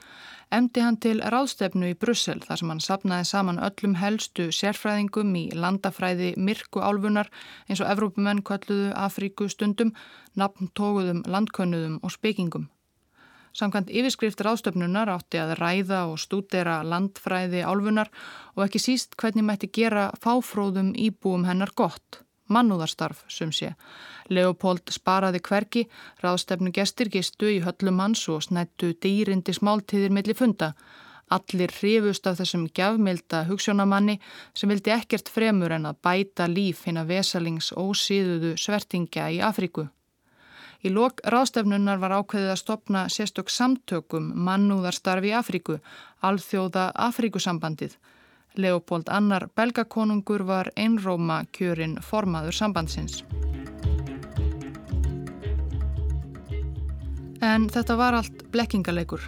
emdi 0.51 0.81
hann 0.83 0.97
til 0.99 1.21
ráðstefnu 1.23 1.93
í 1.93 1.95
Brussel 1.95 2.41
þar 2.43 2.59
sem 2.59 2.73
hann 2.73 2.81
sapnaði 2.83 3.29
saman 3.29 3.61
öllum 3.63 3.93
helstu 4.01 4.49
sérfræðingum 4.51 5.29
í 5.39 5.43
landafræði 5.55 6.33
Mirku 6.35 6.83
álfunar 6.83 7.31
eins 7.69 7.79
og 7.79 7.93
Evrópumenn 7.93 8.43
kvalluðu 8.43 8.89
Afríku 9.05 9.47
stundum, 9.53 9.93
nafntóguðum, 10.35 11.23
landkönnuðum 11.31 12.01
og 12.03 12.11
spekingum. 12.17 12.67
Samkvæmt 13.55 13.87
yfirskrift 13.87 14.43
ráðstöfnunar 14.43 15.13
átti 15.15 15.39
að 15.39 15.55
ræða 15.61 16.01
og 16.11 16.19
stúdera 16.19 16.81
landfræði 16.83 17.63
álfunar 17.63 18.11
og 18.57 18.67
ekki 18.67 18.83
síst 18.83 19.15
hvernig 19.15 19.47
mætti 19.47 19.71
gera 19.71 20.09
fáfróðum 20.19 20.91
íbúum 21.07 21.47
hennar 21.47 21.71
gott 21.71 22.22
mannúðarstarf, 22.51 23.23
sum 23.27 23.51
sé. 23.55 23.73
Leopold 24.29 24.91
sparaði 24.91 25.41
hverki, 25.43 25.85
ráðstefnu 26.23 26.73
gestir 26.75 27.09
gistu 27.13 27.49
í 27.51 27.61
höllum 27.63 28.01
hans 28.03 28.25
og 28.31 28.43
snættu 28.47 28.93
dýrindi 29.03 29.55
smáltíðir 29.55 30.13
millir 30.13 30.37
funda. 30.37 30.73
Allir 31.31 31.71
hrifust 31.79 32.27
af 32.27 32.37
þessum 32.41 32.67
gjafmilda 32.75 33.45
hugssjónamanni 33.47 34.19
sem 34.53 34.69
vildi 34.69 34.91
ekkert 34.93 35.31
fremur 35.31 35.71
en 35.71 35.87
að 35.89 35.99
bæta 36.03 36.47
líf 36.51 36.83
hinn 36.85 36.99
að 37.01 37.13
vesalings 37.15 37.71
ósíðuðu 37.73 38.55
svertingja 38.59 39.29
í 39.31 39.39
Afríku. 39.41 39.87
Í 40.83 40.91
lok 40.91 41.21
ráðstefnunar 41.23 42.01
var 42.01 42.17
ákveðið 42.19 42.51
að 42.51 42.59
stopna 42.59 43.05
sérstök 43.09 43.49
samtökum 43.49 44.33
mannúðarstarfi 44.45 45.31
í 45.31 45.37
Afríku, 45.37 45.77
alþjóða 46.19 46.89
Afríkusambandið 47.07 47.95
Leopold 48.55 49.09
Annar 49.09 49.47
belgakonungur 49.55 50.43
var 50.45 50.69
einróma 50.77 51.43
kjörin 51.51 51.95
formaður 52.01 52.53
sambandsins. 52.53 53.23
En 57.41 57.65
þetta 57.69 57.95
var 57.97 58.15
allt 58.19 58.43
blekkingaleikur. 58.53 59.23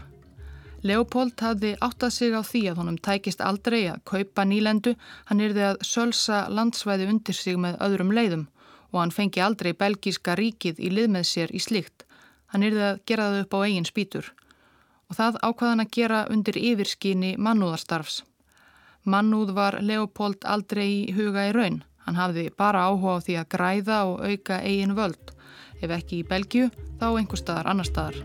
Leopold 0.86 1.41
hafði 1.41 1.74
áttað 1.82 2.12
sig 2.13 2.36
á 2.38 2.41
því 2.46 2.62
að 2.70 2.77
honum 2.79 2.98
tækist 3.01 3.41
aldrei 3.41 3.88
að 3.89 4.03
kaupa 4.05 4.46
nýlendu, 4.46 4.94
hann 5.25 5.41
yrði 5.41 5.63
að 5.72 5.82
sölsa 5.82 6.46
landsvæði 6.50 7.10
undir 7.10 7.36
sig 7.36 7.58
með 7.58 7.79
öðrum 7.82 8.13
leiðum 8.13 8.46
og 8.94 9.00
hann 9.01 9.15
fengi 9.15 9.41
aldrei 9.41 9.74
belgíska 9.74 10.38
ríkið 10.38 10.79
í 10.79 10.91
lið 10.94 11.10
með 11.17 11.25
sér 11.32 11.55
í 11.58 11.60
slikt. 11.60 12.05
Hann 12.53 12.63
yrði 12.63 12.86
að 12.91 13.01
gera 13.10 13.32
það 13.32 13.41
upp 13.41 13.58
á 13.58 13.60
eigin 13.65 13.89
spýtur 13.89 14.32
og 15.10 15.17
það 15.17 15.41
ákvaðan 15.41 15.84
að 15.84 15.91
gera 15.98 16.22
undir 16.29 16.58
yfirskyni 16.62 17.36
mannúðarstarfs. 17.41 18.22
Mannúð 19.05 19.51
var 19.53 19.77
Leopold 19.85 20.47
aldrei 20.50 20.88
í 21.05 21.13
huga 21.13 21.43
í 21.45 21.53
raun. 21.53 21.83
Hann 22.05 22.17
hafði 22.17 22.47
bara 22.57 22.88
áhuga 22.89 23.19
á 23.21 23.24
því 23.25 23.35
að 23.38 23.50
græða 23.53 23.97
og 24.09 24.24
auka 24.25 24.57
eigin 24.65 24.95
völd. 24.97 25.33
Ef 25.81 25.91
ekki 25.93 26.24
í 26.24 26.25
Belgiu, 26.25 26.71
þá 26.97 27.07
einhver 27.12 27.41
staðar 27.41 27.69
annar 27.69 27.89
staðar. 27.89 28.17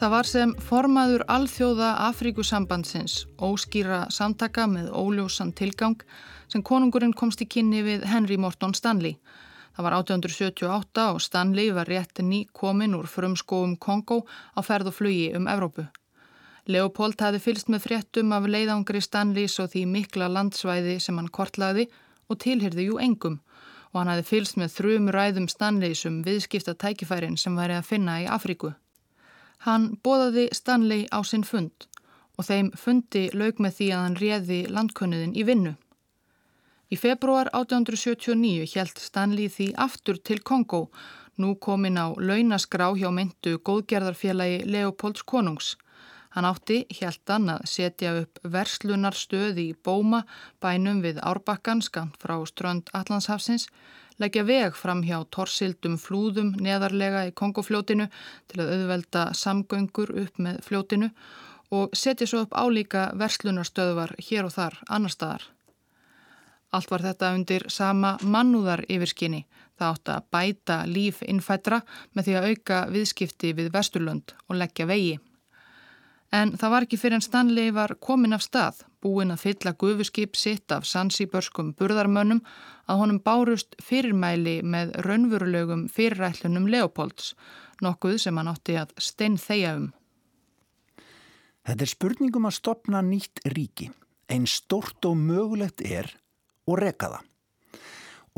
Það 0.00 0.12
var 0.14 0.28
sem 0.30 0.52
formaður 0.64 1.26
alþjóða 1.28 1.90
Afríkusambandsins, 2.06 3.26
óskýra 3.36 4.06
samtaka 4.08 4.64
með 4.64 4.88
óljósan 4.96 5.52
tilgang, 5.52 6.00
sem 6.48 6.64
konungurinn 6.64 7.12
komst 7.12 7.44
í 7.44 7.48
kynni 7.48 7.84
við 7.84 8.08
Henry 8.08 8.40
Morton 8.40 8.72
Stanley. 8.72 9.18
Það 9.80 9.86
var 9.86 9.94
1878 9.96 11.02
og 11.08 11.22
Stanley 11.24 11.70
var 11.72 11.88
rétt 11.88 12.18
ný 12.20 12.42
komin 12.52 12.92
úr 12.98 13.06
frumskóum 13.08 13.78
Kongo 13.80 14.26
á 14.52 14.60
ferð 14.60 14.90
og 14.90 14.94
flugi 14.98 15.30
um 15.32 15.46
Evrópu. 15.48 15.86
Leopold 16.68 17.16
hafi 17.24 17.40
fylst 17.40 17.72
með 17.72 17.86
fréttum 17.86 18.34
af 18.36 18.44
leiðangri 18.44 19.00
Stanleys 19.00 19.56
og 19.56 19.70
því 19.72 19.86
mikla 19.88 20.28
landsvæði 20.28 20.98
sem 21.00 21.16
hann 21.16 21.32
kortlaði 21.32 21.86
og 22.28 22.42
tilhyrði 22.44 22.90
jú 22.90 23.00
engum 23.00 23.40
og 23.94 24.02
hann 24.02 24.12
hafi 24.12 24.28
fylst 24.34 24.60
með 24.60 24.74
þrjum 24.76 25.08
ræðum 25.16 25.48
Stanleys 25.48 26.04
um 26.04 26.20
viðskipta 26.28 26.76
tækifærin 26.76 27.40
sem 27.40 27.56
væri 27.56 27.80
að 27.80 27.88
finna 27.88 28.20
í 28.20 28.28
Afríku. 28.28 28.74
Hann 29.64 29.94
bóðaði 30.04 30.50
Stanley 30.52 31.08
á 31.08 31.24
sinn 31.24 31.48
fund 31.48 31.88
og 32.36 32.44
þeim 32.44 32.68
fundi 32.76 33.30
laug 33.32 33.56
með 33.56 33.80
því 33.80 33.92
að 33.96 34.04
hann 34.04 34.20
réði 34.26 34.60
landkönnuðin 34.68 35.32
í 35.40 35.48
vinnu. 35.48 35.78
Í 36.90 36.96
februar 36.98 37.46
1879 37.54 38.64
hjælt 38.72 38.98
Stanley 38.98 39.46
því 39.46 39.66
aftur 39.78 40.16
til 40.26 40.40
Kongo, 40.42 40.88
nú 41.38 41.52
komin 41.62 42.00
á 42.02 42.10
launaskrá 42.18 42.88
hjá 42.98 43.12
myndu 43.14 43.60
góðgerðarfélagi 43.62 44.64
Leopolds 44.66 45.22
konungs. 45.22 45.76
Hann 46.34 46.48
átti 46.48 46.80
hjæltan 46.90 47.46
að 47.54 47.62
setja 47.70 48.14
upp 48.22 48.40
verslunarstöð 48.42 49.60
í 49.62 49.68
Bóma, 49.86 50.24
bænum 50.58 50.98
við 51.06 51.22
Árbakkan, 51.22 51.78
skamt 51.78 52.18
frá 52.18 52.34
strönd 52.50 52.90
Allandshafsins, 52.90 53.68
leggja 54.18 54.42
veg 54.50 54.74
fram 54.74 55.04
hjá 55.06 55.22
torsildum 55.30 55.94
flúðum 55.94 56.56
neðarlega 56.58 57.22
í 57.30 57.36
Kongofljótinu 57.38 58.08
til 58.50 58.64
að 58.64 58.74
auðvelda 58.74 59.24
samgöngur 59.38 60.10
upp 60.24 60.42
með 60.42 60.58
fljótinu 60.66 61.12
og 61.70 61.94
setja 61.94 62.26
svo 62.26 62.42
upp 62.48 62.58
álíka 62.58 63.12
verslunarstöðvar 63.14 64.18
hér 64.18 64.50
og 64.50 64.56
þar 64.58 64.82
annar 64.90 65.14
staðar. 65.14 65.50
Allt 66.70 66.90
var 66.90 67.02
þetta 67.02 67.32
undir 67.34 67.64
sama 67.72 68.12
mannúðar 68.22 68.84
yfirskinni. 68.86 69.42
Það 69.78 69.94
átt 69.94 70.12
að 70.14 70.28
bæta 70.34 70.76
líf 70.86 71.22
innfættra 71.26 71.80
með 72.14 72.28
því 72.28 72.36
að 72.38 72.46
auka 72.50 72.78
viðskipti 72.92 73.50
við 73.58 73.72
Vesturlund 73.74 74.34
og 74.46 74.58
leggja 74.60 74.86
vegi. 74.86 75.18
En 76.30 76.52
það 76.54 76.70
var 76.70 76.86
ekki 76.86 76.98
fyrir 77.00 77.18
en 77.18 77.24
Stanley 77.26 77.72
var 77.74 77.96
komin 77.98 78.36
af 78.36 78.44
stað, 78.44 78.84
búin 79.02 79.34
að 79.34 79.42
fylla 79.48 79.72
gufuskip 79.74 80.38
sitt 80.38 80.70
af 80.70 80.86
sansýbörskum 80.86 81.72
burðarmönnum 81.74 82.44
að 82.86 83.00
honum 83.02 83.18
bárust 83.24 83.74
fyrirmæli 83.82 84.60
með 84.62 84.94
raunverulegum 85.06 85.88
fyrirætlunum 85.90 86.68
Leopolds, 86.70 87.34
nokkuð 87.82 88.20
sem 88.22 88.38
hann 88.38 88.52
átti 88.52 88.78
að 88.78 88.94
stein 89.02 89.40
þeia 89.42 89.74
um. 89.80 89.90
Þetta 91.66 91.86
er 91.86 91.94
spurningum 91.96 92.46
að 92.46 92.58
stopna 92.60 93.02
nýtt 93.02 93.42
ríki, 93.50 93.90
einn 94.30 94.46
stort 94.46 95.02
og 95.10 95.18
mögulegt 95.18 95.82
er 95.82 96.14
og 96.70 96.78
reka 96.82 97.10
það. 97.14 97.26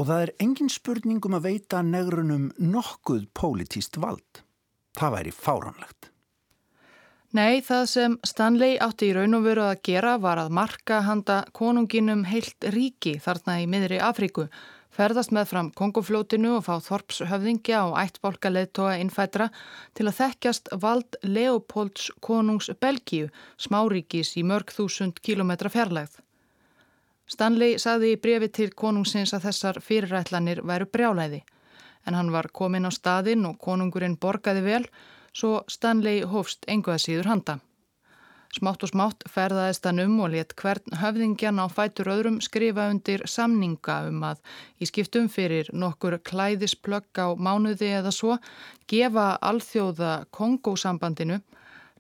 Og 0.01 0.09
það 0.09 0.23
er 0.25 0.33
engin 0.41 0.73
spurningum 0.73 1.37
að 1.37 1.51
veita 1.51 1.83
negrunum 1.85 2.49
nokkuð 2.59 3.29
pólitíst 3.37 4.01
vald. 4.01 4.43
Það 4.97 5.15
væri 5.19 5.37
fáranlegt. 5.37 6.13
Nei, 7.33 7.63
það 7.65 7.87
sem 7.89 8.15
Stanley 8.29 8.75
átti 8.85 9.07
í 9.09 9.13
raun 9.17 9.39
og 9.39 9.47
veru 9.47 9.63
að 9.65 9.79
gera 9.89 10.19
var 10.21 10.37
að 10.43 10.53
marka 10.53 10.99
handa 11.07 11.39
konunginum 11.57 12.27
heilt 12.29 12.67
ríki 12.75 13.15
þarna 13.25 13.55
í 13.63 13.69
miðri 13.73 14.01
Afríku, 14.05 14.45
ferðast 14.93 15.33
með 15.33 15.47
fram 15.49 15.71
Kongoflótinu 15.73 16.59
og 16.59 16.67
fá 16.67 16.75
Þorpshöfðingja 16.85 17.87
og 17.89 17.97
ættbólka 18.03 18.53
leðtoga 18.53 18.99
innfætra 19.01 19.49
til 19.97 20.11
að 20.11 20.19
þekkjast 20.19 20.69
vald 20.85 21.17
Leopolds 21.25 22.11
konungs 22.21 22.69
Belgíu, 22.85 23.31
smáríkis 23.57 24.35
í 24.37 24.45
mörg 24.45 24.77
þúsund 24.77 25.25
kilometra 25.25 25.73
fjarlægð. 25.73 26.21
Stanley 27.33 27.79
saði 27.81 28.13
í 28.13 28.21
brefi 28.21 28.49
til 28.59 28.71
konungsins 28.77 29.33
að 29.33 29.47
þessar 29.47 29.81
fyrirætlanir 29.87 30.61
væru 30.69 30.89
brjálæði, 30.93 31.41
en 32.07 32.17
hann 32.19 32.33
var 32.35 32.51
komin 32.53 32.89
á 32.89 32.93
staðinn 32.93 33.47
og 33.49 33.59
konungurinn 33.63 34.19
borgaði 34.21 34.65
vel 34.67 34.87
svo 35.33 35.63
Stanley 35.71 36.27
hófst 36.29 36.67
enguða 36.69 36.99
síður 37.01 37.31
handa. 37.33 37.61
Smátt 38.53 38.83
og 38.85 38.91
smátt 38.91 39.25
ferðaðist 39.33 39.87
hann 39.89 40.03
um 40.03 40.19
og 40.21 40.35
let 40.35 40.53
hvern 40.61 40.99
höfðingjan 41.01 41.63
á 41.63 41.73
fætur 41.73 42.11
öðrum 42.13 42.37
skrifa 42.45 42.91
undir 42.93 43.25
samninga 43.25 43.95
um 44.11 44.27
að 44.29 44.43
í 44.77 44.89
skiptum 44.91 45.31
fyrir 45.33 45.71
nokkur 45.73 46.19
klæðisplögg 46.21 47.17
á 47.17 47.33
mánuði 47.33 47.95
eða 48.03 48.13
svo 48.13 48.37
gefa 48.93 49.39
alþjóða 49.41 50.13
Kongósambandinu 50.37 51.41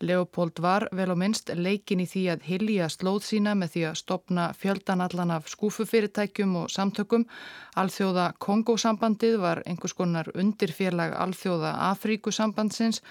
Leopold 0.02 0.58
var 0.58 0.88
vel 0.90 1.12
og 1.14 1.18
minnst 1.20 1.52
leikin 1.54 2.00
í 2.02 2.06
því 2.10 2.22
að 2.32 2.46
hilja 2.48 2.88
slóð 2.90 3.20
sína 3.28 3.52
með 3.58 3.74
því 3.74 3.82
að 3.88 3.98
stopna 4.00 4.46
fjöldanallan 4.58 5.34
af 5.36 5.50
skúfufyrirtækjum 5.52 6.56
og 6.62 6.72
samtökum. 6.74 7.26
Alþjóða 7.78 8.32
Kongósambandið 8.42 9.38
var 9.44 9.62
einhvers 9.66 9.94
konar 9.94 10.30
undirfélag 10.34 11.14
Alþjóða 11.22 11.76
Afríkusambandsins, 11.92 13.02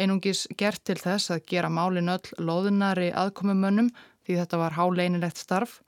einungis 0.00 0.46
gert 0.56 0.84
til 0.88 0.96
þess 0.96 1.34
að 1.34 1.44
gera 1.52 1.68
málin 1.68 2.08
öll 2.08 2.32
loðunari 2.40 3.10
aðkomumönnum 3.12 3.92
því 4.24 4.40
þetta 4.40 4.62
var 4.64 4.78
háleinilegt 4.80 5.44
starf 5.44 5.82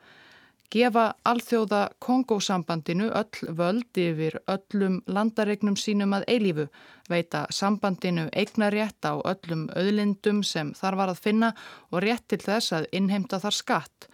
gefa 0.72 1.04
alþjóða 1.28 1.80
Kongósambandinu 2.00 3.10
öll 3.12 3.54
völd 3.58 3.98
yfir 4.00 4.38
öllum 4.48 5.00
landaregnum 5.06 5.76
sínum 5.76 6.14
að 6.16 6.24
eilífu, 6.32 6.66
veita 7.12 7.42
sambandinu 7.52 8.28
eignarétt 8.32 9.04
á 9.04 9.20
öllum 9.20 9.66
auðlindum 9.76 10.40
sem 10.46 10.72
þar 10.78 10.96
var 11.00 11.12
að 11.12 11.20
finna 11.26 11.50
og 11.90 12.00
rétt 12.06 12.24
til 12.32 12.40
þess 12.40 12.72
að 12.78 12.88
innheimta 12.92 13.40
þar 13.42 13.58
skatt 13.58 14.08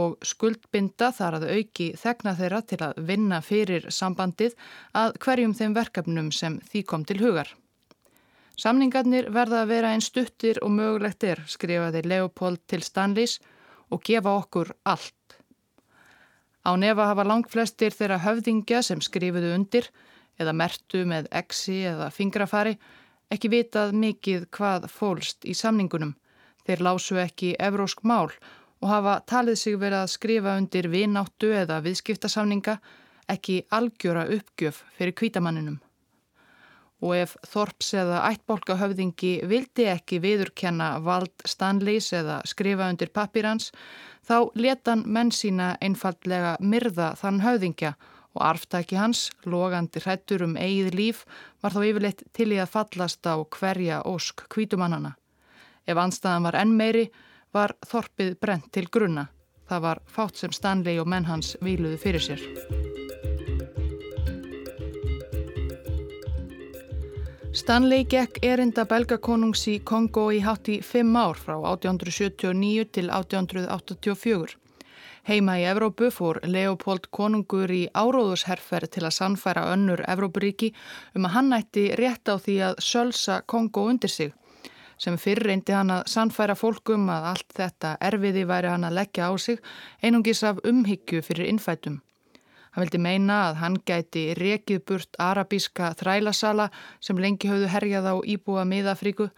og 0.00 0.18
skuldbinda 0.26 1.12
þar 1.14 1.38
að 1.38 1.46
auki 1.54 1.88
þegna 1.98 2.34
þeirra 2.38 2.60
til 2.72 2.80
að 2.86 3.00
vinna 3.06 3.40
fyrir 3.42 3.86
sambandið 3.90 4.58
að 4.98 5.16
hverjum 5.22 5.54
þeim 5.58 5.78
verkefnum 5.78 6.32
sem 6.34 6.58
því 6.70 6.84
kom 6.90 7.06
til 7.06 7.20
hugar. 7.22 7.54
Samningarnir 8.58 9.30
verða 9.32 9.62
að 9.62 9.72
vera 9.72 9.94
einn 9.94 10.04
stuttir 10.04 10.58
og 10.62 10.74
mögulegt 10.74 11.24
er, 11.24 11.40
skrifaði 11.46 12.02
Leopold 12.04 12.60
til 12.68 12.82
Stanleys 12.84 13.38
og 13.90 14.02
gefa 14.04 14.34
okkur 14.42 14.74
allt. 14.84 15.19
Á 16.70 16.78
nefa 16.78 17.08
hafa 17.10 17.24
langflestir 17.26 17.90
þeirra 17.90 18.20
höfðingja 18.22 18.78
sem 18.86 19.00
skrifuðu 19.02 19.48
undir 19.56 19.88
eða 20.38 20.52
mertu 20.54 21.00
með 21.02 21.26
exi 21.40 21.80
eða 21.90 22.12
fingrafari 22.14 22.76
ekki 23.34 23.50
vitað 23.50 23.96
mikið 23.98 24.46
hvað 24.54 24.86
fólst 24.92 25.48
í 25.50 25.56
samningunum. 25.58 26.14
Þeir 26.62 26.84
lásu 26.86 27.18
ekki 27.18 27.56
evrósk 27.58 28.04
mál 28.06 28.30
og 28.30 28.86
hafa 28.86 29.16
talið 29.26 29.58
sig 29.58 29.80
verið 29.82 30.04
að 30.04 30.14
skrifa 30.14 30.54
undir 30.62 30.86
vináttu 30.94 31.50
eða 31.64 31.80
viðskiptasamninga 31.88 32.78
ekki 33.34 33.64
algjöra 33.74 34.28
uppgjöf 34.30 34.84
fyrir 34.94 35.16
kvítamanninum. 35.18 35.80
Og 37.00 37.14
ef 37.16 37.36
Þorps 37.48 37.94
eða 37.96 38.22
ættbólka 38.28 38.76
höfðingi 38.76 39.38
vildi 39.48 39.86
ekki 39.88 40.18
viðurkenna 40.20 40.98
vald 41.04 41.32
Stanleys 41.48 42.10
eða 42.12 42.42
skrifa 42.48 42.90
undir 42.92 43.08
pappirans 43.14 43.70
þá 44.28 44.50
letan 44.54 45.04
menn 45.06 45.32
sína 45.32 45.74
einfallega 45.80 46.56
myrða 46.60 47.14
þann 47.20 47.40
höfðingja 47.44 47.94
og 48.36 48.44
arftæki 48.46 48.98
hans, 48.98 49.30
logandi 49.42 50.02
hrættur 50.04 50.44
um 50.46 50.54
eigið 50.60 50.94
líf, 50.94 51.24
var 51.62 51.74
þá 51.74 51.80
yfirleitt 51.88 52.22
til 52.36 52.52
í 52.54 52.60
að 52.62 52.70
fallast 52.76 53.26
á 53.26 53.34
hverja 53.42 54.04
ósk 54.06 54.46
kvítumannana. 54.52 55.16
Ef 55.86 55.98
anstæðan 55.98 56.46
var 56.46 56.60
enn 56.60 56.76
meiri, 56.78 57.08
var 57.50 57.74
þorpið 57.86 58.36
brent 58.38 58.70
til 58.70 58.86
grunna. 58.86 59.26
Það 59.70 59.84
var 59.86 60.04
fátt 60.06 60.38
sem 60.38 60.54
Stanley 60.54 61.02
og 61.02 61.10
menn 61.10 61.26
hans 61.30 61.56
viluðu 61.62 61.98
fyrir 61.98 62.26
sér. 62.30 62.89
Stanley 67.50 68.04
gekk 68.06 68.36
erinda 68.46 68.84
belgakonungs 68.86 69.64
í 69.72 69.72
Kongo 69.82 70.28
í 70.30 70.36
hátt 70.44 70.68
í 70.70 70.76
fimm 70.86 71.16
ár 71.18 71.34
frá 71.34 71.56
1879 71.58 72.84
til 72.94 73.08
1884. 73.10 74.52
Heima 75.26 75.56
í 75.58 75.64
Evrópu 75.66 76.12
fór 76.14 76.38
Leopold 76.46 77.08
konungur 77.10 77.72
í 77.74 77.88
áróðusherfer 77.90 78.86
til 78.94 79.02
að 79.02 79.16
sannfæra 79.16 79.64
önnur 79.72 80.04
Evrópuríki 80.06 80.70
um 81.18 81.26
að 81.26 81.34
hann 81.34 81.56
ætti 81.58 81.88
rétt 81.98 82.30
á 82.30 82.38
því 82.38 82.54
að 82.68 82.78
sölsa 82.86 83.40
Kongo 83.42 83.88
undir 83.90 84.14
sig. 84.14 84.30
Sem 84.94 85.18
fyrr 85.18 85.42
reyndi 85.50 85.74
hann 85.74 85.90
að 85.90 86.06
sannfæra 86.12 86.54
fólkum 86.54 87.10
að 87.10 87.32
allt 87.32 87.56
þetta 87.56 87.96
erfiði 88.12 88.46
væri 88.46 88.70
hann 88.70 88.86
að 88.86 89.00
leggja 89.00 89.26
á 89.26 89.34
sig 89.34 89.58
einungis 90.06 90.44
af 90.46 90.62
umhyggju 90.62 91.26
fyrir 91.26 91.50
innfætum. 91.50 91.98
Hann 92.70 92.84
vildi 92.84 93.00
meina 93.02 93.36
að 93.48 93.56
hann 93.62 93.78
gæti 93.86 94.24
rekið 94.38 94.84
burt 94.86 95.18
arabíska 95.18 95.90
þrælasala 95.98 96.68
sem 97.00 97.18
lengi 97.18 97.50
höfðu 97.50 97.70
herjað 97.72 98.10
á 98.12 98.14
íbúa 98.22 98.66
miðafríku 98.68 99.30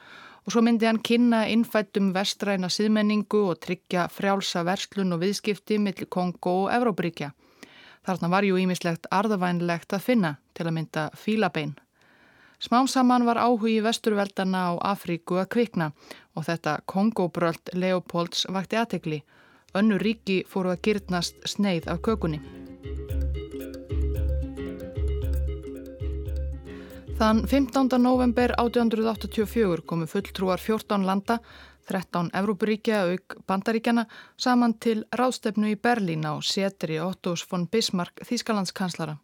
og 0.44 0.52
svo 0.52 0.62
myndi 0.64 0.88
hann 0.88 1.00
kynna 1.00 1.44
innfættum 1.48 2.10
vestræna 2.16 2.68
síðmenningu 2.72 3.44
og 3.52 3.60
tryggja 3.62 4.08
frjálsa 4.12 4.64
verslun 4.66 5.14
og 5.16 5.22
viðskipti 5.22 5.78
millir 5.78 6.10
Kongo 6.10 6.64
og 6.64 6.72
Evróbríkja. 6.74 7.30
Þarna 8.02 8.28
var 8.28 8.44
ju 8.44 8.58
ímislegt 8.58 9.06
arðavænlegt 9.10 9.94
að 9.94 10.04
finna 10.08 10.34
til 10.54 10.66
að 10.66 10.76
mynda 10.78 11.08
fílabein. 11.14 11.76
Smám 12.62 12.86
saman 12.86 13.26
var 13.26 13.40
áhugi 13.42 13.80
vesturveldana 13.82 14.70
á 14.70 14.72
Afríku 14.94 15.38
að 15.38 15.48
kvikna 15.54 15.92
og 16.34 16.46
þetta 16.46 16.80
Kongobröld 16.86 17.74
Leopolds 17.74 18.46
vakti 18.50 18.78
aðtekli. 18.78 19.22
Önnu 19.74 19.98
ríki 19.98 20.42
fóru 20.46 20.74
að 20.74 20.82
gyrnast 20.86 21.42
sneið 21.48 21.88
af 21.90 22.02
kökunni. 22.06 22.61
Þann 27.22 27.44
15. 27.46 28.02
november 28.02 28.50
1884 28.58 29.84
komu 29.86 30.08
fulltrúar 30.10 30.58
14 30.58 31.04
landa, 31.06 31.36
13 31.86 32.32
Evrópuríkja 32.34 33.04
auk 33.12 33.36
bandaríkjana 33.46 34.02
saman 34.36 34.74
til 34.82 35.04
ráðstefnu 35.14 35.70
í 35.70 35.76
Berlín 35.78 36.26
á 36.26 36.34
setri 36.42 36.96
Ottos 36.98 37.44
von 37.46 37.68
Bismarck 37.70 38.24
Þískalandskanslara. 38.26 39.14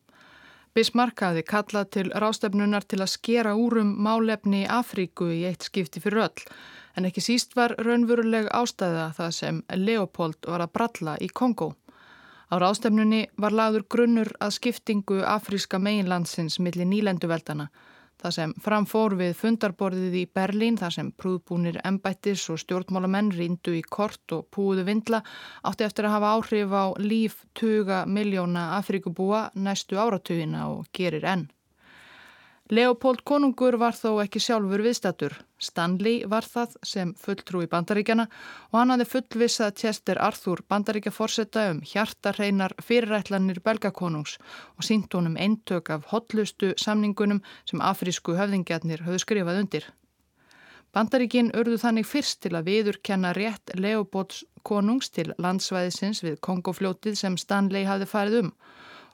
Bismarck 0.78 1.24
hafi 1.26 1.42
kallað 1.42 1.90
til 1.96 2.06
ráðstefnunar 2.14 2.86
til 2.86 3.00
að 3.02 3.10
skera 3.16 3.56
úrum 3.58 3.90
málefni 4.06 4.62
í 4.62 4.70
Afríku 4.78 5.32
í 5.34 5.42
eitt 5.50 5.66
skipti 5.66 5.98
fyrir 5.98 6.28
öll, 6.28 6.46
en 6.94 7.10
ekki 7.10 7.26
síst 7.26 7.58
var 7.58 7.74
raunveruleg 7.82 8.46
ástæða 8.54 9.10
það 9.18 9.36
sem 9.40 9.62
Leopold 9.74 10.46
var 10.46 10.62
að 10.62 10.74
bralla 10.78 11.18
í 11.18 11.32
Kongo. 11.34 11.72
Á 12.46 12.62
ráðstefnunni 12.62 13.26
var 13.36 13.52
laður 13.52 13.90
grunnur 13.90 14.30
að 14.38 14.54
skiptingu 14.62 15.18
afríska 15.26 15.82
meginlandsins 15.82 16.62
millir 16.62 16.86
nýlenduveldana 16.86 17.72
Það 18.18 18.34
sem 18.34 18.52
framfór 18.58 19.14
við 19.18 19.34
fundarborðið 19.38 20.14
í 20.18 20.24
Berlín, 20.34 20.78
þar 20.80 20.94
sem 20.96 21.10
prúðbúnir 21.14 21.78
embættis 21.86 22.48
og 22.50 22.58
stjórnmálamenn 22.64 23.30
rindu 23.36 23.76
í 23.78 23.82
kort 23.82 24.34
og 24.34 24.48
púðu 24.54 24.86
vindla, 24.88 25.22
átti 25.62 25.86
eftir 25.86 26.08
að 26.08 26.16
hafa 26.16 26.32
áhrif 26.38 26.74
á 26.74 26.84
líf 26.98 27.44
tuga 27.54 28.02
miljóna 28.10 28.72
Afrikubúa 28.80 29.48
næstu 29.54 30.00
áratugina 30.02 30.66
og 30.72 30.90
gerir 30.90 31.28
enn. 31.30 31.46
Leopold 32.68 33.22
konungur 33.24 33.78
var 33.80 33.94
þó 33.96 34.18
ekki 34.20 34.42
sjálfur 34.44 34.82
viðstatur. 34.84 35.32
Stanley 35.56 36.26
var 36.28 36.44
það 36.44 36.74
sem 36.84 37.12
fulltrú 37.16 37.62
í 37.64 37.68
bandaríkjana 37.72 38.26
og 38.68 38.74
hann 38.76 38.92
hafði 38.92 39.06
fullvissað 39.12 39.78
Chester 39.80 40.20
Arthur 40.20 40.60
bandaríkja 40.68 41.12
fórsetta 41.16 41.64
um 41.72 41.80
hjartarreinar 41.80 42.74
fyrirætlanir 42.84 43.62
belgakonungs 43.64 44.36
og 44.76 44.84
sínt 44.84 45.16
honum 45.16 45.38
eintök 45.40 45.88
af 45.96 46.10
hotlustu 46.12 46.74
samningunum 46.76 47.40
sem 47.64 47.80
afrísku 47.80 48.36
höfðingjarnir 48.36 49.06
höfðu 49.06 49.22
skrifað 49.24 49.62
undir. 49.62 49.88
Bandaríkin 50.92 51.48
urðu 51.56 51.80
þannig 51.80 52.08
fyrst 52.10 52.42
til 52.44 52.52
að 52.52 52.68
viðurkenna 52.68 53.32
rétt 53.36 53.72
Leopolds 53.80 54.44
konungs 54.60 55.08
til 55.08 55.30
landsvæðisins 55.40 56.20
við 56.20 56.36
Kongofljótið 56.44 57.16
sem 57.16 57.40
Stanley 57.40 57.88
hafði 57.88 58.12
farið 58.12 58.38
um 58.42 58.52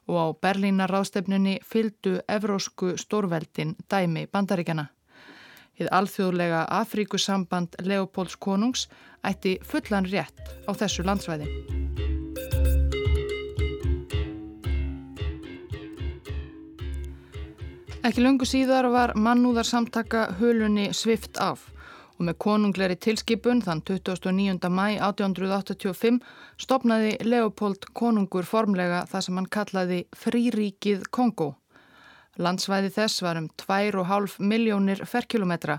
og 0.07 0.17
á 0.17 0.25
Berlínar 0.41 0.91
ráðstefnunni 0.91 1.59
fyldu 1.65 2.19
evrósku 2.29 2.95
stórveldin 2.97 3.75
dæmi 3.89 4.27
bandaríkjana. 4.31 4.87
Þið 5.75 5.91
alþjóðlega 5.91 6.61
Afríkusamband 6.71 7.75
Leopolds 7.83 8.37
konungs 8.39 8.87
ætti 9.27 9.57
fullan 9.63 10.07
rétt 10.07 10.39
á 10.69 10.71
þessu 10.71 11.03
landsvæði. 11.03 11.49
Ekki 18.05 18.21
lungu 18.21 18.45
síðar 18.45 18.85
var 18.93 19.15
mannúðarsamtaka 19.17 20.35
hulunni 20.39 20.91
svift 20.93 21.39
af 21.41 21.71
og 22.15 22.25
með 22.27 22.37
konungleiri 22.45 22.95
tilskipun 23.01 23.61
þann 23.65 23.83
29. 23.87 24.69
mæ 24.71 24.87
1885 24.99 26.21
stopnaði 26.61 27.17
Leopold 27.27 27.89
konungur 27.93 28.47
formlega 28.47 29.03
það 29.11 29.27
sem 29.27 29.39
hann 29.39 29.51
kallaði 29.57 30.01
Fríríkið 30.15 31.07
Kongo. 31.11 31.55
Landsvæði 32.35 32.89
þess 32.91 33.21
var 33.23 33.37
um 33.39 33.47
2,5 33.61 34.41
miljónir 34.43 35.03
ferkilometra, 35.07 35.77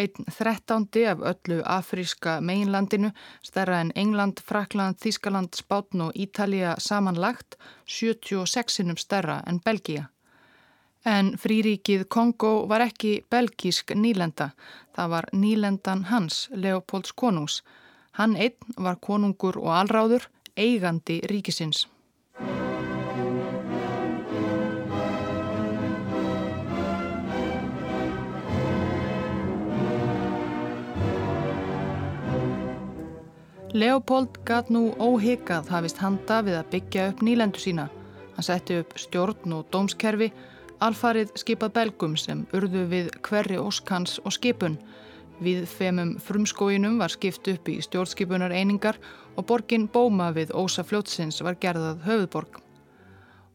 einn 0.00 0.28
þrettandi 0.32 1.04
af 1.10 1.24
öllu 1.32 1.58
afríska 1.68 2.38
meginlandinu, 2.40 3.10
stærra 3.44 3.82
en 3.84 3.92
England, 3.94 4.40
Frakland, 4.40 4.96
Þískaland, 5.02 5.52
Spátn 5.58 6.06
og 6.06 6.16
Ítalija 6.16 6.78
samanlagt, 6.80 7.58
76 7.84 8.80
sinum 8.80 8.96
stærra 8.96 9.42
en 9.46 9.60
Belgia. 9.60 10.08
En 11.08 11.30
fríríkið 11.40 12.02
Kongo 12.12 12.66
var 12.68 12.82
ekki 12.84 13.22
belgísk 13.32 13.94
nýlenda, 13.96 14.50
það 14.92 15.12
var 15.14 15.26
nýlendan 15.32 16.02
hans, 16.10 16.48
Leopolds 16.52 17.14
konungs. 17.16 17.62
Hann 18.18 18.34
einn 18.36 18.74
var 18.76 18.98
konungur 19.00 19.56
og 19.62 19.70
alráður, 19.72 20.26
eigandi 20.52 21.22
ríkisins. 21.30 21.86
Leopold 33.72 34.42
gatt 34.44 34.68
nú 34.68 34.90
óhyggjað 35.00 35.72
hafist 35.72 36.04
handa 36.04 36.42
við 36.44 36.60
að 36.60 36.70
byggja 36.76 37.08
upp 37.14 37.24
nýlendu 37.24 37.64
sína. 37.64 37.88
Hann 38.36 38.50
setti 38.50 38.80
upp 38.82 38.96
stjórn 39.00 39.56
og 39.56 39.68
dómskerfi 39.72 40.32
Alfarið 40.78 41.32
skipað 41.34 41.72
belgum 41.74 42.12
sem 42.14 42.44
urðu 42.54 42.84
við 42.86 43.08
hverri 43.26 43.56
óskans 43.58 44.20
og 44.22 44.30
skipun. 44.36 44.76
Við 45.42 45.64
femum 45.70 46.12
frumskóinum 46.22 47.00
var 47.02 47.10
skipt 47.10 47.50
upp 47.50 47.66
í 47.70 47.80
stjórnskipunar 47.82 48.54
einingar 48.54 49.00
og 49.34 49.48
borgin 49.50 49.88
Bóma 49.90 50.28
við 50.36 50.54
Ósa 50.54 50.84
fljótsins 50.86 51.42
var 51.42 51.58
gerðað 51.58 52.04
höfuðborg. 52.06 52.60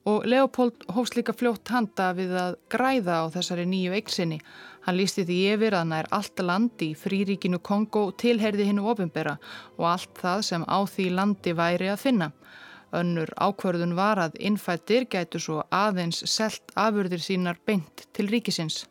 Og 0.03 0.27
Leopold 0.27 0.83
hófst 0.91 1.15
líka 1.15 1.31
fljótt 1.31 1.71
handa 1.71 2.09
við 2.17 2.36
að 2.36 2.57
græða 2.71 3.21
á 3.23 3.25
þessari 3.31 3.63
nýju 3.71 3.95
eiksinni. 3.95 4.41
Hann 4.83 4.99
lísti 4.99 5.23
því 5.23 5.38
yfir 5.53 5.77
að 5.79 5.89
nær 5.93 6.12
allt 6.12 6.43
land 6.43 6.83
í 6.83 6.91
fríríkinu 6.91 7.62
Kongo 7.63 8.09
tilherði 8.19 8.67
hinnu 8.67 8.83
ofinbera 8.91 9.38
og 9.77 9.88
allt 9.93 10.19
það 10.19 10.43
sem 10.49 10.67
á 10.67 10.79
því 10.83 11.07
landi 11.15 11.55
væri 11.55 11.88
að 11.88 12.03
finna. 12.03 12.33
Önnur 12.93 13.34
ákvörðun 13.41 13.95
var 13.97 14.21
að 14.21 14.39
innfættir 14.39 15.08
gætu 15.10 15.41
svo 15.41 15.62
aðeins 15.73 16.21
selt 16.29 16.73
afurðir 16.77 17.23
sínar 17.25 17.58
beint 17.65 18.06
til 18.13 18.27
ríkisins. 18.29 18.84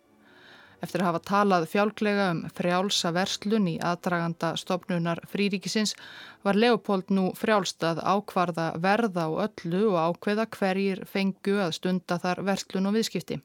Eftir 0.82 1.04
að 1.04 1.12
hafa 1.12 1.20
talað 1.28 1.68
fjálglega 1.70 2.24
um 2.32 2.40
frjálsa 2.56 3.12
verslun 3.14 3.68
í 3.70 3.76
aðdraganda 3.78 4.56
stopnunar 4.58 5.20
fríríkisins 5.30 5.94
var 6.42 6.58
Leopold 6.58 7.12
nú 7.14 7.28
frjálst 7.38 7.86
að 7.86 8.02
ákvarða 8.02 8.72
verða 8.82 9.28
á 9.30 9.46
öllu 9.46 9.84
og 9.92 10.00
ákveða 10.16 10.48
hverjir 10.56 11.04
fengu 11.06 11.60
að 11.62 11.76
stunda 11.78 12.18
þar 12.18 12.42
verslun 12.50 12.90
og 12.90 12.98
viðskipti. 12.98 13.38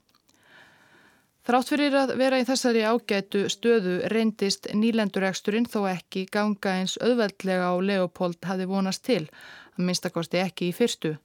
Þrátt 1.48 1.70
fyrir 1.72 1.93
að 1.96 2.10
vera 2.20 2.41
í 2.41 2.48
þessari 2.50 2.82
ágætu 2.84 3.46
stöðu 3.54 4.00
reyndist 4.12 4.65
nýlendureksturinn 4.74 5.70
þó 5.70 5.86
ekki 5.93 6.26
ganga 6.34 6.74
eins 6.82 6.98
auðveldlega 6.98 7.70
á 7.70 7.76
Leopold 7.80 8.41
hafi 8.50 8.65
vonast 8.67 9.06
til 9.06 9.30
minnstakosti 9.78 10.42
ekki 10.42 10.72
í 10.72 10.76
fyrstu. 10.76 11.16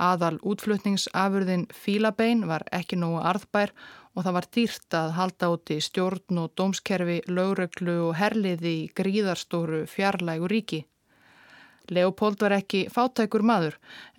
Aðal 0.00 0.38
útflutningsafurðin 0.40 1.66
fílabein 1.76 2.46
var 2.48 2.64
ekki 2.72 2.96
nógu 2.96 3.20
arðbær 3.30 3.74
og 4.14 4.24
það 4.24 4.36
var 4.36 4.46
dýrt 4.56 4.96
að 4.96 5.10
halda 5.18 5.50
úti 5.54 5.76
stjórn 5.84 6.40
og 6.40 6.54
dómskerfi, 6.56 7.20
lögreglu 7.28 7.96
og 8.08 8.16
herliði 8.16 8.72
í 8.78 8.88
gríðarstóru 8.96 9.84
fjarlægu 9.90 10.48
ríki. 10.50 10.80
Leopold 11.90 12.40
var 12.40 12.54
ekki 12.54 12.84
fátækur 12.92 13.42
maður 13.42 13.76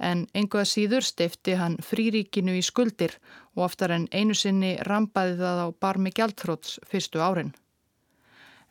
en 0.09 0.25
einhverja 0.35 0.67
síður 0.67 1.05
steifti 1.07 1.55
hann 1.55 1.77
fríríkinu 1.87 2.57
í 2.59 2.63
skuldir 2.65 3.15
og 3.55 3.65
oftar 3.69 3.93
en 3.95 4.07
einu 4.11 4.35
sinni 4.35 4.75
rampaði 4.87 5.37
það 5.39 5.61
á 5.63 5.67
barmi 5.85 6.11
gjaldþróts 6.11 6.79
fyrstu 6.87 7.23
árin. 7.23 7.53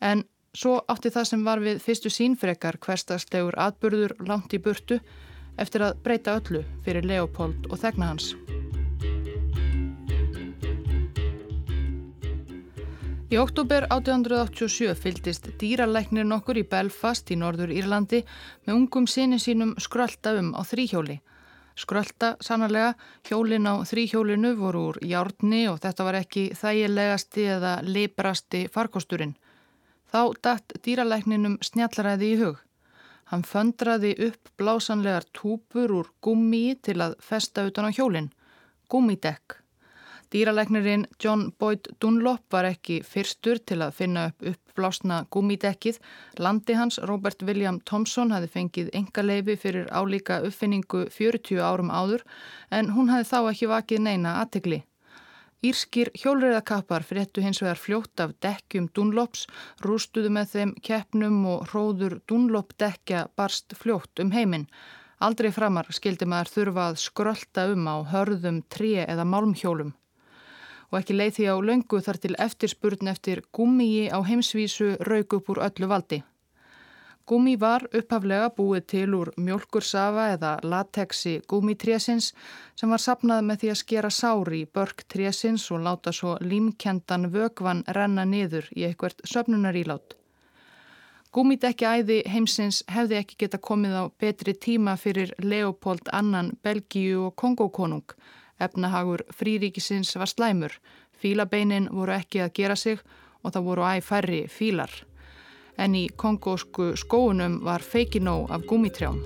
En 0.00 0.24
Svo 0.50 0.80
átti 0.90 1.12
það 1.14 1.26
sem 1.28 1.42
var 1.46 1.60
við 1.62 1.76
fyrstu 1.78 2.10
sínfrekar 2.10 2.80
hverstagslegur 2.82 3.54
atbyrður 3.54 4.16
langt 4.26 4.54
í 4.56 4.58
burtu 4.58 4.96
eftir 5.62 5.84
að 5.86 6.00
breyta 6.02 6.32
öllu 6.40 6.64
fyrir 6.82 7.06
Leopold 7.06 7.68
og 7.70 7.78
þegna 7.78 8.08
hans. 8.10 8.32
Í 13.30 13.38
oktober 13.38 13.84
1887 13.94 14.96
fyldist 14.98 15.44
dýralæknir 15.60 16.26
nokkur 16.26 16.58
í 16.58 16.64
Belfast 16.66 17.30
í 17.30 17.36
norður 17.38 17.70
Írlandi 17.70 18.24
með 18.66 18.74
ungum 18.74 19.06
sinni 19.06 19.38
sínum 19.38 19.76
skrölda 19.78 20.32
um 20.40 20.48
á 20.58 20.66
þrýhjóli. 20.66 21.20
Skrölda 21.78 22.32
sannarlega, 22.42 22.96
hjólin 23.30 23.70
á 23.70 23.78
þrýhjólinu 23.86 24.56
voru 24.58 24.82
úr 24.88 24.98
járni 25.06 25.62
og 25.70 25.78
þetta 25.78 26.08
var 26.08 26.18
ekki 26.24 26.48
þægilegasti 26.58 27.46
eða 27.54 27.76
librasti 27.86 28.64
farkosturinn. 28.74 29.36
Þá 30.10 30.20
datt 30.42 30.74
dýralækninum 30.84 31.58
snjallaræði 31.62 32.32
í 32.34 32.40
hug. 32.42 32.58
Hann 33.30 33.46
föndraði 33.46 34.16
upp 34.26 34.50
blásanlegar 34.58 35.28
túpur 35.36 35.94
úr 36.00 36.12
gummi 36.22 36.74
til 36.82 36.98
að 36.98 37.16
festa 37.22 37.66
utan 37.68 37.86
á 37.86 37.94
hjólinn. 37.94 38.32
Gummidekk. 38.90 39.60
Dýralæknirinn 40.30 41.06
John 41.22 41.50
Boyd 41.58 41.88
Dunlop 42.02 42.42
var 42.54 42.66
ekki 42.68 43.00
fyrstur 43.06 43.58
til 43.66 43.80
að 43.82 43.96
finna 44.02 44.28
upp 44.30 44.70
uppblásna 44.80 45.26
gummidekkið. 45.30 45.98
Landi 46.38 46.74
hans, 46.74 46.98
Robert 46.98 47.42
William 47.42 47.80
Thompson, 47.80 48.30
hafi 48.32 48.48
fengið 48.48 48.90
enga 48.94 49.22
leifi 49.22 49.56
fyrir 49.56 49.88
álíka 49.90 50.40
uppfinningu 50.46 51.08
40 51.10 51.60
árum 51.60 51.90
áður 51.90 52.24
en 52.70 52.90
hún 52.94 53.10
hafi 53.10 53.28
þá 53.28 53.50
ekki 53.50 53.68
vakið 53.68 54.00
neina 54.06 54.38
aðtegli. 54.40 54.82
Írskir 55.60 56.08
hjólriðakappar 56.16 57.04
fréttu 57.04 57.42
hins 57.44 57.58
vegar 57.60 57.76
fljótt 57.76 58.20
af 58.24 58.30
dekkjum 58.40 58.86
Dunlops, 58.96 59.42
rústuðu 59.84 60.30
með 60.32 60.54
þeim 60.54 60.70
keppnum 60.86 61.42
og 61.52 61.66
hróður 61.68 62.14
Dunlop 62.24 62.72
dekja 62.80 63.26
barst 63.36 63.76
fljótt 63.76 64.22
um 64.24 64.32
heiminn. 64.32 64.64
Aldrei 65.20 65.50
framar 65.52 65.90
skildi 65.92 66.24
maður 66.24 66.52
þurfa 66.54 66.86
að 66.86 67.02
skrölda 67.02 67.66
um 67.74 67.90
á 67.92 67.96
hörðum, 68.08 68.62
tré 68.72 69.04
eða 69.04 69.28
málmhjólum. 69.28 69.92
Og 70.88 70.98
ekki 71.02 71.18
leið 71.18 71.36
því 71.36 71.52
á 71.52 71.56
löngu 71.68 72.00
þar 72.08 72.22
til 72.24 72.34
eftirspurn 72.40 73.12
eftir 73.12 73.44
gummiði 73.52 74.08
á 74.16 74.18
heimsvísu 74.24 74.94
raug 75.04 75.36
upp 75.36 75.52
úr 75.52 75.60
öllu 75.68 75.92
valdi. 75.92 76.22
Gúmi 77.28 77.54
var 77.60 77.84
upphaflega 77.94 78.48
búið 78.56 78.86
til 78.90 79.14
úr 79.14 79.28
mjölkursafa 79.38 80.24
eða 80.34 80.52
latexi 80.66 81.36
gúmitrésins 81.50 82.32
sem 82.74 82.90
var 82.90 83.02
sapnað 83.02 83.44
með 83.46 83.60
því 83.60 83.70
að 83.72 83.80
skera 83.80 84.10
sári 84.10 84.62
í 84.64 84.70
börk 84.78 85.04
trésins 85.12 85.66
og 85.70 85.84
láta 85.86 86.12
svo 86.16 86.36
límkendan 86.40 87.28
vögvan 87.34 87.84
renna 87.86 88.24
niður 88.24 88.66
í 88.74 88.86
eitthvert 88.88 89.22
söpnunarílát. 89.32 90.16
Gúmidekki 91.30 91.86
æði 91.86 92.16
heimsins 92.26 92.80
hefði 92.90 93.20
ekki 93.20 93.36
geta 93.44 93.60
komið 93.62 93.92
á 93.94 94.04
betri 94.18 94.56
tíma 94.66 94.96
fyrir 94.98 95.30
Leopold 95.38 96.10
annan 96.12 96.56
Belgíu 96.64 97.28
og 97.28 97.36
Kongókonung. 97.38 98.16
Efnahagur 98.58 99.22
fríríkisins 99.30 100.16
var 100.18 100.26
slæmur, 100.26 100.74
fílabeinin 101.14 101.86
voru 101.94 102.16
ekki 102.16 102.42
að 102.42 102.56
gera 102.58 102.76
sig 102.76 102.98
og 103.44 103.54
það 103.54 103.70
voru 103.70 103.86
æg 103.92 104.02
færri 104.08 104.42
fílar 104.50 104.98
en 105.80 105.96
í 105.96 106.04
kongósku 106.22 106.92
skóunum 107.00 107.60
var 107.64 107.82
feikinó 107.82 108.44
af 108.52 108.66
gúmitrjám. 108.68 109.18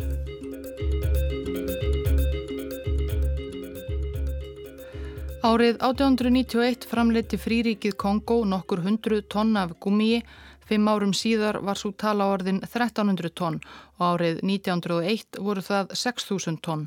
Árið 5.44 5.76
1891 5.84 6.86
framleiti 6.88 7.36
fríríkið 7.36 7.98
Kongo 8.00 8.38
nokkur 8.48 8.80
hundru 8.80 9.18
tonn 9.28 9.58
af 9.60 9.74
gummiði, 9.84 10.22
fimm 10.64 10.88
árum 10.88 11.12
síðar 11.12 11.58
var 11.60 11.76
svo 11.76 11.90
tala 11.92 12.30
orðin 12.32 12.62
1300 12.64 13.34
tonn 13.36 13.58
og 13.98 14.06
árið 14.06 14.40
1901 14.40 15.42
voru 15.44 15.64
það 15.66 15.92
6000 16.00 16.62
tonn. 16.64 16.86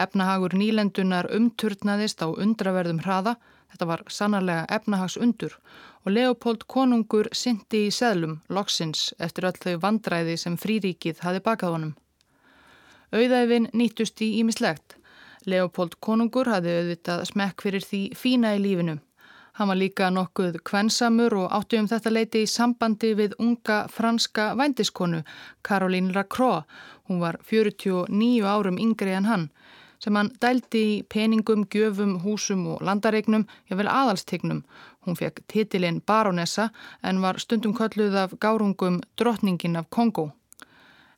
Efnahagur 0.00 0.56
nýlendunar 0.56 1.28
umturnaðist 1.36 2.24
á 2.24 2.32
undraverðum 2.32 3.02
hraða, 3.04 3.36
þetta 3.72 3.88
var 3.90 4.04
sannarlega 4.08 4.66
efnahagsundur 4.76 5.56
og 6.04 6.12
Leopold 6.14 6.64
konungur 6.66 7.28
syndi 7.36 7.86
í 7.88 7.90
seðlum, 7.92 8.38
loksins, 8.48 9.10
eftir 9.18 9.48
öll 9.50 9.58
þau 9.60 9.74
vandræði 9.82 10.36
sem 10.40 10.56
fríríkið 10.60 11.20
hafi 11.26 11.42
bakað 11.44 11.76
honum. 11.76 11.92
Auðæfin 13.12 13.68
nýttust 13.74 14.22
í 14.22 14.32
ímislegt. 14.40 14.96
Leopold 15.46 15.98
konungur 16.00 16.48
hafði 16.48 16.76
auðvitað 16.78 17.24
smekk 17.32 17.64
fyrir 17.66 17.84
því 17.84 18.02
fína 18.16 18.54
í 18.56 18.62
lífinu. 18.64 18.98
Hann 19.58 19.68
var 19.68 19.76
líka 19.76 20.08
nokkuð 20.14 20.60
kvensamur 20.64 21.34
og 21.36 21.50
átti 21.52 21.80
um 21.80 21.88
þetta 21.90 22.12
leiti 22.12 22.44
í 22.44 22.48
sambandi 22.48 23.10
við 23.18 23.34
unga 23.42 23.82
franska 23.92 24.54
vændiskonu, 24.56 25.24
Caroline 25.66 26.14
Lacroix. 26.14 26.64
Hún 27.08 27.20
var 27.20 27.40
49 27.50 28.46
árum 28.46 28.78
yngri 28.78 29.12
en 29.18 29.26
hann, 29.28 29.48
sem 30.00 30.16
hann 30.16 30.32
dældi 30.40 30.82
í 30.94 30.98
peningum, 31.12 31.66
gjöfum, 31.68 32.18
húsum 32.24 32.66
og 32.74 32.82
landaregnum, 32.82 33.46
jável 33.70 33.88
aðalstegnum. 33.92 34.64
Hún 35.06 35.16
fekk 35.16 35.44
titilinn 35.52 36.02
baronessa 36.06 36.70
en 37.02 37.20
var 37.20 37.38
stundum 37.38 37.76
kölluð 37.76 38.16
af 38.24 38.36
gárungum 38.40 39.00
drottningin 39.20 39.76
af 39.76 39.90
Kongo 39.90 40.30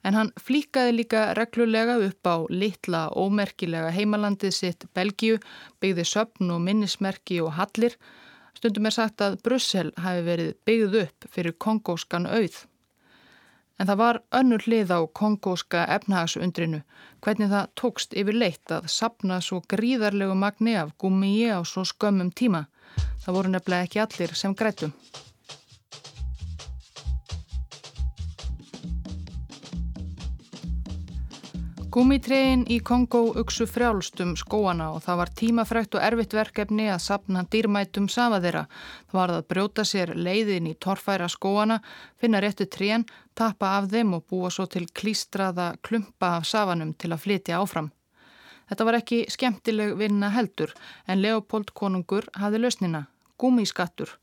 en 0.05 0.19
hann 0.19 0.33
flíkaði 0.41 0.97
líka 0.97 1.23
reglulega 1.39 1.97
upp 2.07 2.27
á 2.27 2.37
litla 2.51 3.03
ómerkilega 3.15 3.93
heimalandið 3.95 4.55
sitt 4.57 4.87
Belgíu, 4.97 5.39
byggði 5.81 6.07
söpn 6.09 6.51
og 6.55 6.63
minnismerki 6.67 7.41
og 7.43 7.55
hallir. 7.59 7.97
Stundum 8.59 8.91
er 8.91 8.97
sagt 8.99 9.23
að 9.25 9.39
Brussel 9.47 9.93
hafi 10.03 10.27
verið 10.27 10.55
byggð 10.67 10.99
upp 11.05 11.31
fyrir 11.35 11.57
kongóskan 11.59 12.29
auð. 12.29 12.65
En 13.83 13.89
það 13.89 13.99
var 13.99 14.19
önnur 14.39 14.63
hlið 14.63 14.93
á 14.95 15.01
kongóska 15.19 15.81
efnahagsundrinu, 15.91 16.79
hvernig 17.19 17.49
það 17.51 17.73
tókst 17.81 18.13
yfir 18.15 18.37
leitt 18.39 18.75
að 18.77 18.87
sapna 18.95 19.41
svo 19.43 19.59
gríðarlegu 19.73 20.37
magni 20.39 20.77
af 20.79 20.93
gummiði 21.03 21.49
á 21.51 21.61
svo 21.67 21.83
skömmum 21.91 22.31
tíma. 22.31 22.69
Það 23.25 23.35
voru 23.41 23.51
nefnilega 23.51 23.89
ekki 23.89 24.03
allir 24.05 24.39
sem 24.39 24.55
grætum. 24.55 24.95
Gúmitregin 31.93 32.63
í 32.73 32.79
Kongo 32.81 33.19
uksu 33.37 33.67
frjálstum 33.69 34.31
skóana 34.41 34.87
og 34.95 35.03
það 35.05 35.19
var 35.21 35.31
tímafrækt 35.37 35.97
og 35.99 36.05
erfitt 36.07 36.33
verkefni 36.33 36.87
að 36.89 37.03
sapna 37.05 37.43
dýrmætum 37.53 38.07
safa 38.09 38.39
þeirra. 38.41 38.63
Það 39.11 39.19
var 39.19 39.33
að 39.35 39.45
brjóta 39.53 39.85
sér 39.85 40.15
leiðin 40.17 40.71
í 40.71 40.73
torfæra 40.81 41.29
skóana, 41.29 41.83
finna 42.17 42.41
réttu 42.41 42.65
trén, 42.65 43.05
tappa 43.37 43.75
af 43.77 43.91
þeim 43.93 44.17
og 44.17 44.25
búa 44.25 44.49
svo 44.49 44.65
til 44.73 44.87
klístraða 44.89 45.75
klumpa 45.85 46.39
af 46.39 46.49
safanum 46.49 46.95
til 46.97 47.13
að 47.13 47.27
flytja 47.27 47.61
áfram. 47.61 47.93
Þetta 48.73 48.89
var 48.89 49.01
ekki 49.03 49.21
skemmtileg 49.29 49.93
vinna 50.01 50.33
heldur 50.33 50.73
en 51.05 51.21
Leopold 51.21 51.75
konungur 51.77 52.31
hafði 52.41 52.65
lausnina, 52.65 53.05
gúmiskattur. 53.37 54.17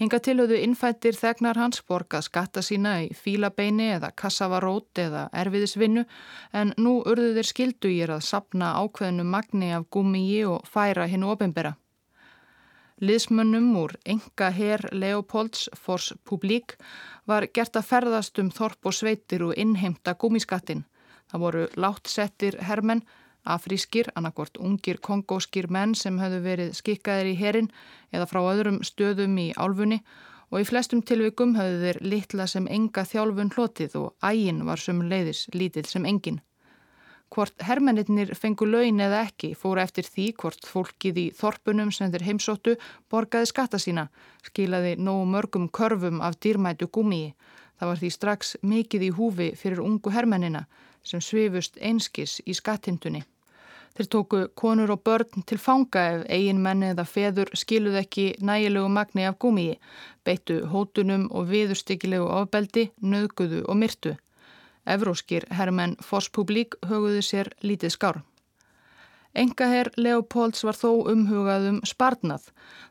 Hinga 0.00 0.16
tilhauðu 0.24 0.56
innfættir 0.64 1.12
þegnar 1.12 1.58
hans 1.60 1.82
borgað 1.84 2.22
skatta 2.24 2.62
sína 2.64 2.94
í 3.04 3.08
fílabeini 3.12 3.90
eða 3.98 4.08
kassavarót 4.16 4.96
eða 5.02 5.26
erfiðisvinnu 5.42 6.06
en 6.56 6.72
nú 6.80 6.94
urðu 7.10 7.34
þeir 7.36 7.48
skildu 7.50 7.90
í 7.92 7.98
að 8.06 8.22
sapna 8.24 8.70
ákveðinu 8.80 9.26
magni 9.28 9.68
af 9.76 9.84
gummiði 9.92 10.46
og 10.54 10.64
færa 10.64 11.04
hinn 11.10 11.26
ofinbera. 11.28 11.74
Liðsmönnum 13.04 13.68
úr 13.82 13.92
enga 14.14 14.48
herr 14.56 14.86
Leopolds 14.92 15.68
Fors 15.76 16.14
Publik 16.24 16.78
var 17.28 17.50
gert 17.52 17.76
að 17.76 17.90
ferðast 17.92 18.40
um 18.40 18.48
þorp 18.48 18.88
og 18.88 18.96
sveitir 18.96 19.44
og 19.44 19.52
innheimta 19.60 20.16
gummiskattin. 20.16 20.86
Það 21.28 21.44
voru 21.44 21.68
láttsettir 21.76 22.56
hermenn 22.64 23.04
Afrískir, 23.54 24.10
annarkort 24.14 24.58
ungir 24.60 25.00
kongóskir 25.02 25.70
menn 25.70 25.94
sem 25.98 26.18
höfðu 26.20 26.40
verið 26.44 26.74
skikkaðir 26.78 27.32
í 27.32 27.38
herin 27.40 27.70
eða 28.12 28.28
frá 28.30 28.40
öðrum 28.42 28.82
stöðum 28.86 29.38
í 29.42 29.48
álfunni 29.56 30.00
og 30.50 30.62
í 30.62 30.66
flestum 30.66 31.02
tilvikum 31.06 31.56
höfðu 31.58 31.80
þeir 31.84 31.98
litla 32.12 32.46
sem 32.50 32.68
enga 32.70 33.06
þjálfun 33.06 33.52
hlotið 33.54 33.96
og 34.02 34.14
ægin 34.26 34.64
var 34.66 34.82
sum 34.82 35.02
leiðis 35.06 35.46
lítill 35.54 35.86
sem 35.86 36.06
engin. 36.06 36.40
Hvort 37.30 37.62
hermennir 37.62 38.32
fengu 38.34 38.66
laun 38.66 38.98
eða 38.98 39.20
ekki 39.28 39.52
fóra 39.54 39.84
eftir 39.86 40.08
því 40.10 40.24
hvort 40.42 40.66
fólkið 40.66 41.20
í 41.22 41.26
þorpunum 41.38 41.92
sem 41.94 42.10
þeir 42.10 42.24
heimsóttu 42.26 42.74
borgaði 43.12 43.46
skatta 43.52 43.78
sína, 43.78 44.08
skilaði 44.42 44.96
nógu 44.98 45.28
mörgum 45.30 45.68
körfum 45.70 46.18
af 46.26 46.40
dýrmætu 46.42 46.90
gúmiði. 46.90 47.36
Það 47.78 47.90
var 47.92 48.00
því 48.00 48.10
strax 48.16 48.56
mikið 48.66 49.04
í 49.06 49.12
húfi 49.14 49.52
fyrir 49.56 49.84
ungu 49.84 50.10
hermennina 50.10 50.66
sem 51.06 51.22
svifust 51.22 51.78
einskis 51.78 52.40
í 52.44 52.56
skattindunni. 52.58 53.22
Þeir 53.98 54.08
tóku 54.14 54.40
konur 54.54 54.92
og 54.94 55.02
börn 55.04 55.44
til 55.50 55.58
fanga 55.58 56.02
ef 56.14 56.24
eigin 56.30 56.62
menni 56.62 56.92
eða 56.92 57.04
feður 57.08 57.50
skiluð 57.62 57.98
ekki 58.04 58.26
nægilegu 58.38 58.88
magni 58.88 59.26
af 59.26 59.38
gúmiði, 59.42 59.76
beittu 60.24 60.60
hótunum 60.72 61.26
og 61.30 61.50
viðurstikilegu 61.50 62.28
ofbeldi, 62.40 62.90
nöðguðu 63.02 63.64
og 63.66 63.80
myrtu. 63.82 64.16
Evróskir 64.86 65.44
herrmenn 65.58 65.98
Fosspublik 66.00 66.78
höguðu 66.86 67.22
sér 67.26 67.52
lítið 67.62 67.96
skár. 67.96 68.22
Engaherr 69.30 69.92
Leopolds 69.94 70.64
var 70.66 70.74
þó 70.74 71.06
umhugaðum 71.12 71.76
sparnað. 71.86 72.48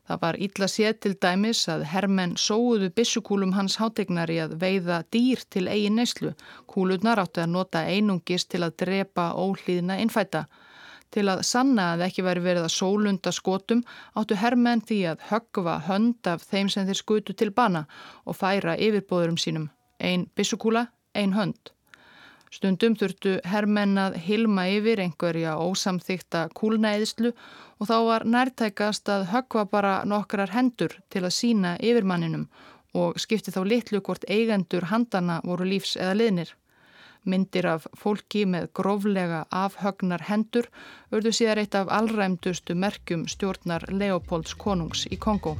Það 0.07 0.21
var 0.21 0.37
ítla 0.39 0.69
séð 0.71 0.99
til 1.03 1.11
dæmis 1.25 1.65
að 1.67 1.83
herrmenn 1.91 2.37
sóuðu 2.39 2.87
bissukúlum 2.95 3.51
hans 3.57 3.75
hátegnar 3.81 4.31
í 4.31 4.37
að 4.39 4.55
veiða 4.61 5.01
dýr 5.11 5.43
til 5.51 5.67
eigin 5.67 5.99
neyslu. 5.99 6.31
Kúlurnar 6.71 7.19
áttu 7.19 7.43
að 7.43 7.51
nota 7.57 7.83
einungis 7.83 8.47
til 8.47 8.63
að 8.63 8.77
drepa 8.85 9.33
óhlýðna 9.35 9.99
innfæta. 9.99 10.45
Til 11.09 11.25
að 11.31 11.41
sanna 11.47 11.87
að 11.95 12.05
ekki 12.05 12.23
væri 12.25 12.43
verið 12.45 12.67
að 12.67 12.75
sólunda 12.75 13.31
skotum 13.33 13.81
áttu 14.19 14.37
herrmenn 14.37 14.83
því 14.85 14.99
að 15.13 15.25
höggva 15.31 15.79
hönd 15.87 16.29
af 16.29 16.45
þeim 16.45 16.69
sem 16.69 16.85
þeir 16.85 17.01
skutu 17.01 17.33
til 17.33 17.49
bana 17.49 17.87
og 18.25 18.37
færa 18.37 18.77
yfirbóðurum 18.77 19.39
sínum. 19.41 19.69
Ein 19.99 20.27
bissukúla, 20.37 20.87
ein 21.15 21.33
hönd. 21.33 21.73
Stundum 22.49 22.95
þurftu 22.97 23.35
herrmennað 23.45 24.15
hilma 24.25 24.63
yfir 24.73 25.01
einhverja 25.03 25.57
ósamþykta 25.61 26.47
kúlnæðislu 26.57 27.33
og 27.33 27.89
þá 27.89 27.97
var 28.07 28.25
nærtækast 28.25 29.09
að 29.13 29.27
höggva 29.33 29.65
bara 29.69 29.91
nokkrar 30.05 30.53
hendur 30.55 30.95
til 31.13 31.25
að 31.25 31.35
sína 31.35 31.75
yfirmanninum 31.77 32.47
og 32.97 33.19
skipti 33.21 33.53
þá 33.53 33.61
litlu 33.69 34.01
hvort 34.01 34.25
eigendur 34.29 34.89
handana 34.89 35.41
voru 35.45 35.67
lífs 35.69 35.93
eða 35.97 36.17
liðnir. 36.17 36.55
Myndir 37.27 37.67
af 37.67 37.87
fólki 37.99 38.45
með 38.47 38.69
gróflega 38.79 39.43
afhögnar 39.51 40.23
hendur 40.29 40.69
urðu 41.11 41.33
síðar 41.35 41.59
eitt 41.63 41.75
af 41.75 41.91
allræmdustu 41.91 42.77
merkjum 42.79 43.25
stjórnar 43.27 43.89
Leopolds 43.91 44.55
konungs 44.55 45.03
í 45.11 45.19
Kongo. 45.19 45.57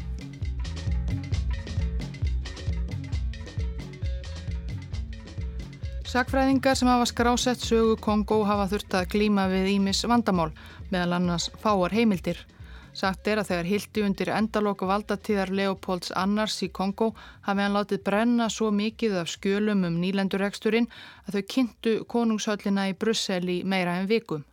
Sakfræðingar 6.10 6.74
sem 6.74 6.88
hafa 6.90 7.06
skrásett 7.06 7.62
sögu 7.62 7.98
Kongo 8.02 8.40
hafa 8.48 8.70
þurft 8.72 8.96
að 8.98 9.12
glíma 9.12 9.44
við 9.52 9.68
Ímis 9.76 10.00
vandamál 10.10 10.50
meðal 10.90 11.20
annars 11.20 11.52
fáar 11.62 11.94
heimildir. 11.94 12.40
Sagt 13.00 13.30
er 13.32 13.40
að 13.40 13.48
þegar 13.48 13.68
hildi 13.70 14.02
undir 14.04 14.30
endaloku 14.36 14.88
valdatíðar 14.90 15.54
Leopolds 15.56 16.12
annars 16.20 16.58
í 16.66 16.68
Kongo 16.80 17.14
hafi 17.46 17.64
hann 17.64 17.78
látið 17.78 18.02
brenna 18.10 18.50
svo 18.52 18.74
mikið 18.76 19.16
af 19.22 19.32
skjölum 19.32 19.86
um 19.88 20.02
nýlendureksturinn 20.02 20.90
að 21.28 21.38
þau 21.38 21.46
kynntu 21.54 21.94
konungshöllina 22.16 22.90
í 22.92 22.98
Brussel 23.04 23.46
í 23.56 23.58
meira 23.64 23.96
en 24.02 24.12
vikum. 24.12 24.44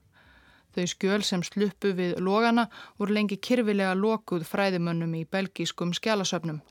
Þau 0.77 0.87
skjöl 0.93 1.21
sem 1.27 1.43
sluppu 1.49 1.95
við 1.99 2.15
logana 2.23 2.69
voru 3.01 3.19
lengi 3.19 3.41
kyrfilega 3.49 3.99
lokuð 3.99 4.47
fræðimönnum 4.47 5.19
í 5.19 5.27
belgískum 5.27 5.97
skjálasöfnum 5.97 6.63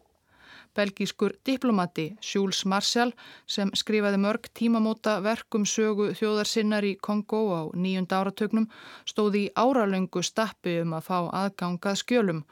belgískur 0.76 1.34
diplomati 1.48 2.06
Jules 2.30 2.66
Marshall 2.66 3.14
sem 3.56 3.72
skrifaði 3.82 4.20
mörg 4.26 4.50
tímamóta 4.60 5.16
verkum 5.24 5.66
sögu 5.66 6.12
þjóðarsinnar 6.20 6.88
í 6.90 6.94
Kongo 7.08 7.42
á 7.56 7.62
nýjunda 7.74 8.22
áratögnum 8.22 8.70
stóði 9.08 9.48
í 9.48 9.52
áralöngu 9.56 10.24
stappi 10.24 10.78
um 10.84 10.96
að 11.00 11.08
fá 11.10 11.18
aðgangað 11.42 12.00
skjölum 12.04 12.46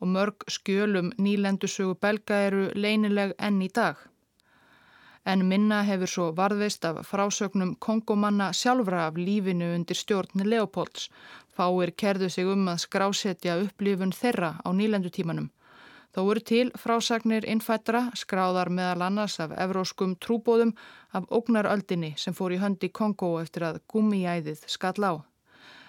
og 0.00 0.12
mörg 0.14 0.46
skjölum 0.50 1.10
nýlendusögu 1.18 1.98
belga 2.02 2.44
eru 2.50 2.68
leinileg 2.74 3.34
enn 3.38 3.62
í 3.62 3.70
dag. 3.80 3.96
En 5.28 5.44
minna 5.48 5.82
hefur 5.84 6.10
svo 6.12 6.26
varðveist 6.36 6.86
af 6.88 7.02
frásögnum 7.10 7.74
kongomanna 7.86 8.52
sjálfra 8.60 9.06
af 9.08 9.18
lífinu 9.20 9.74
undir 9.74 9.98
stjórn 9.98 10.44
Leopolds. 10.44 11.10
Fáir 11.56 11.92
kerðu 12.00 12.30
sig 12.30 12.46
um 12.46 12.68
að 12.72 12.82
skrásetja 12.86 13.58
upplifun 13.64 14.14
þeirra 14.20 14.54
á 14.64 14.68
nýlendutímanum. 14.72 15.50
Þó 16.14 16.22
eru 16.32 16.40
til 16.40 16.68
frásagnir 16.80 17.44
innfættra 17.44 18.08
skráðar 18.16 18.70
meðal 18.72 19.04
annars 19.10 19.36
af 19.44 19.52
evróskum 19.60 20.16
trúbóðum 20.16 20.72
af 21.12 21.28
ógnaröldinni 21.28 22.14
sem 22.16 22.34
fór 22.34 22.56
í 22.56 22.60
höndi 22.62 22.88
Kongo 22.88 23.34
eftir 23.42 23.66
að 23.68 23.82
gummiæðið 23.92 24.64
skall 24.66 25.04
á. 25.04 25.12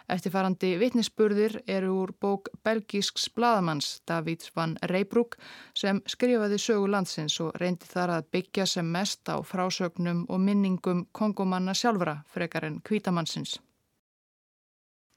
Eftirfarandi 0.10 0.72
vitnisspurðir 0.82 1.60
eru 1.70 1.92
úr 2.02 2.12
bók 2.18 2.50
belgísks 2.66 3.28
bladamanns 3.36 4.00
David 4.10 4.48
van 4.56 4.74
Reybrúk 4.90 5.38
sem 5.78 6.02
skrifaði 6.10 6.58
sögu 6.58 6.90
landsins 6.90 7.38
og 7.46 7.54
reyndi 7.62 7.86
þar 7.86 8.16
að 8.16 8.30
byggja 8.34 8.66
sem 8.66 8.90
mest 8.90 9.30
á 9.30 9.38
frásögnum 9.46 10.24
og 10.28 10.42
minningum 10.42 11.06
kongomanna 11.14 11.78
sjálfra 11.78 12.24
frekar 12.34 12.66
en 12.66 12.80
kvítamannsins. 12.82 13.60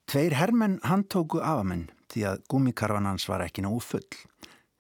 Tveir 0.07 0.37
hermenn 0.37 0.77
handtóku 0.85 1.41
afamenn 1.41 1.89
því 2.13 2.27
að 2.29 2.45
gúmikarvan 2.53 3.09
hans 3.09 3.25
var 3.31 3.47
ekki 3.47 3.65
nógu 3.65 3.81
full. 3.81 4.09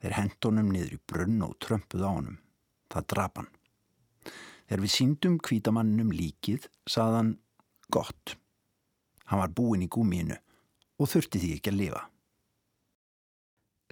Þeir 0.02 0.16
hendunum 0.18 0.70
niður 0.74 0.96
í 0.96 1.02
brunn 1.06 1.42
og 1.46 1.58
trömpuð 1.62 2.02
á 2.02 2.10
honum. 2.10 2.38
Það 2.90 3.04
drap 3.12 3.38
hann. 3.38 3.50
Þegar 4.66 4.80
við 4.82 4.92
síndum 4.96 5.36
kvítamannum 5.38 6.10
líkið, 6.10 6.66
saðan 6.90 7.36
gott. 7.92 8.34
Hann 9.30 9.38
var 9.38 9.52
búin 9.54 9.84
í 9.86 9.90
gúmínu 9.92 10.38
og 10.98 11.10
þurfti 11.10 11.38
því 11.38 11.50
ekki 11.56 11.70
að 11.70 11.78
lifa. 11.78 12.02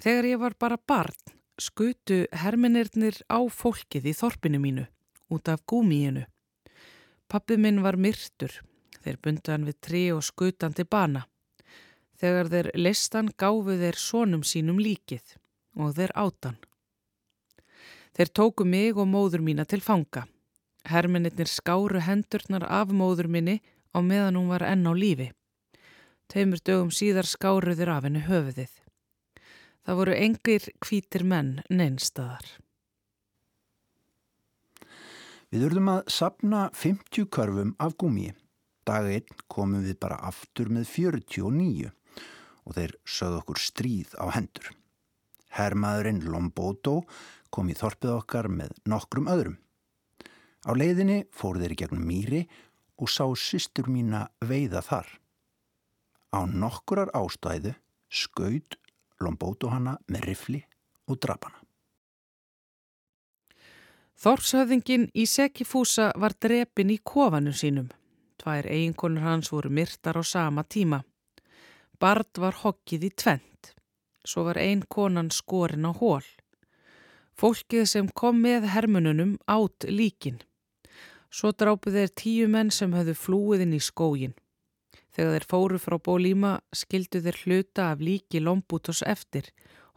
Þegar 0.01 0.29
ég 0.33 0.41
var 0.43 0.57
bara 0.59 0.81
barn 0.81 1.37
skutu 1.61 2.25
herminirnir 2.43 3.21
á 3.31 3.39
fólkið 3.47 4.09
í 4.11 4.15
þorpinu 4.17 4.61
mínu 4.63 4.87
út 5.31 5.51
af 5.53 5.63
gúmíinu. 5.69 6.25
Pappið 7.31 7.63
minn 7.63 7.83
var 7.85 8.01
myrtur. 8.01 8.51
Þeir 9.01 9.21
bundaðan 9.23 9.69
við 9.69 9.77
tri 9.81 10.03
og 10.13 10.25
skutandi 10.27 10.85
bana. 10.85 11.23
Þegar 12.21 12.51
þeir 12.53 12.71
listan 12.75 13.31
gáfu 13.39 13.79
þeir 13.79 13.97
sónum 13.97 14.43
sínum 14.45 14.81
líkið 14.83 15.37
og 15.77 15.95
þeir 15.97 16.13
átan. 16.19 16.57
Þeir 18.17 18.31
tóku 18.35 18.67
mig 18.67 18.99
og 18.99 19.09
móður 19.09 19.45
mína 19.45 19.65
til 19.65 19.81
fanga. 19.85 20.27
Herminirnir 20.89 21.49
skáru 21.49 22.01
hendurnar 22.03 22.65
af 22.67 22.91
móður 22.91 23.29
minni 23.29 23.61
á 23.95 23.99
meðan 24.01 24.39
hún 24.41 24.51
var 24.51 24.65
enn 24.67 24.89
á 24.89 24.93
lífi. 24.95 25.31
Teimur 26.31 26.63
dögum 26.63 26.91
síðar 26.95 27.27
skáruðir 27.27 27.91
af 27.91 28.07
henni 28.07 28.23
höfuðið. 28.27 28.73
Það 29.85 29.99
voru 30.01 30.17
engir 30.17 30.67
kvítir 30.83 31.25
menn 31.27 31.61
neinstadar. 31.71 32.45
Við 35.51 35.65
urðum 35.67 35.89
að 35.91 36.03
sapna 36.15 36.69
50 36.79 37.27
körfum 37.35 37.73
af 37.83 37.97
gúmi. 37.99 38.29
Dag 38.87 39.09
einn 39.11 39.41
komum 39.51 39.83
við 39.87 39.99
bara 40.03 40.21
aftur 40.29 40.71
með 40.71 40.87
49 40.93 41.91
og 42.65 42.77
þeir 42.77 42.95
sögðu 43.03 43.41
okkur 43.43 43.63
stríð 43.65 44.15
á 44.19 44.31
hendur. 44.31 44.71
Hermaðurinn 45.57 46.23
Lombótó 46.31 47.01
kom 47.51 47.71
í 47.71 47.77
þorpið 47.79 48.13
okkar 48.15 48.49
með 48.53 48.75
nokkrum 48.89 49.31
öðrum. 49.31 49.57
Á 50.67 50.71
leiðinni 50.77 51.25
fór 51.33 51.59
þeir 51.59 51.75
í 51.75 51.79
gegnum 51.83 52.05
mýri 52.07 52.43
og 53.01 53.11
sá 53.11 53.25
sýstur 53.35 53.89
mína 53.91 54.27
veiða 54.45 54.85
þar. 54.85 55.09
Á 56.37 56.41
nokkurar 56.47 57.11
ástæðu 57.17 57.75
skaut 58.11 58.77
Lombóto 59.21 59.73
hana 59.73 59.99
með 60.09 60.31
rifli 60.31 60.61
og 61.11 61.19
drapana. 61.21 61.59
Þórshöfðingin 64.21 65.09
í 65.17 65.25
Sekifúsa 65.25 66.11
var 66.21 66.35
drepin 66.37 66.93
í 66.93 66.99
kofanu 67.01 67.55
sínum. 67.57 67.89
Tvær 68.41 68.69
eiginkonur 68.69 69.25
hans 69.25 69.49
voru 69.53 69.73
myrtar 69.73 70.21
á 70.21 70.25
sama 70.25 70.65
tíma. 70.65 71.01
Bard 72.01 72.37
var 72.37 72.57
hokkið 72.63 73.07
í 73.09 73.11
tvent. 73.17 73.50
Svo 74.27 74.45
var 74.49 74.59
ein 74.61 74.83
konan 74.89 75.31
skorin 75.31 75.89
á 75.89 75.93
hól. 75.97 76.25
Fólkið 77.41 77.87
sem 77.89 78.09
kom 78.13 78.43
með 78.45 78.69
hermununum 78.75 79.39
átt 79.49 79.87
líkin. 79.89 80.43
Svo 81.31 81.53
drápu 81.55 81.93
þeir 81.95 82.13
tíu 82.13 82.49
menn 82.51 82.73
sem 82.75 82.93
höfðu 82.93 83.15
flúið 83.17 83.65
inn 83.65 83.77
í 83.79 83.81
skógin. 83.81 84.35
Þegar 85.15 85.33
þeir 85.37 85.47
fóru 85.53 85.79
frá 85.81 85.97
bólíma 85.99 86.53
skildu 86.77 87.23
þeir 87.25 87.39
hluta 87.45 87.91
af 87.93 88.03
líki 88.05 88.43
lombútos 88.43 89.03
eftir, 89.07 89.49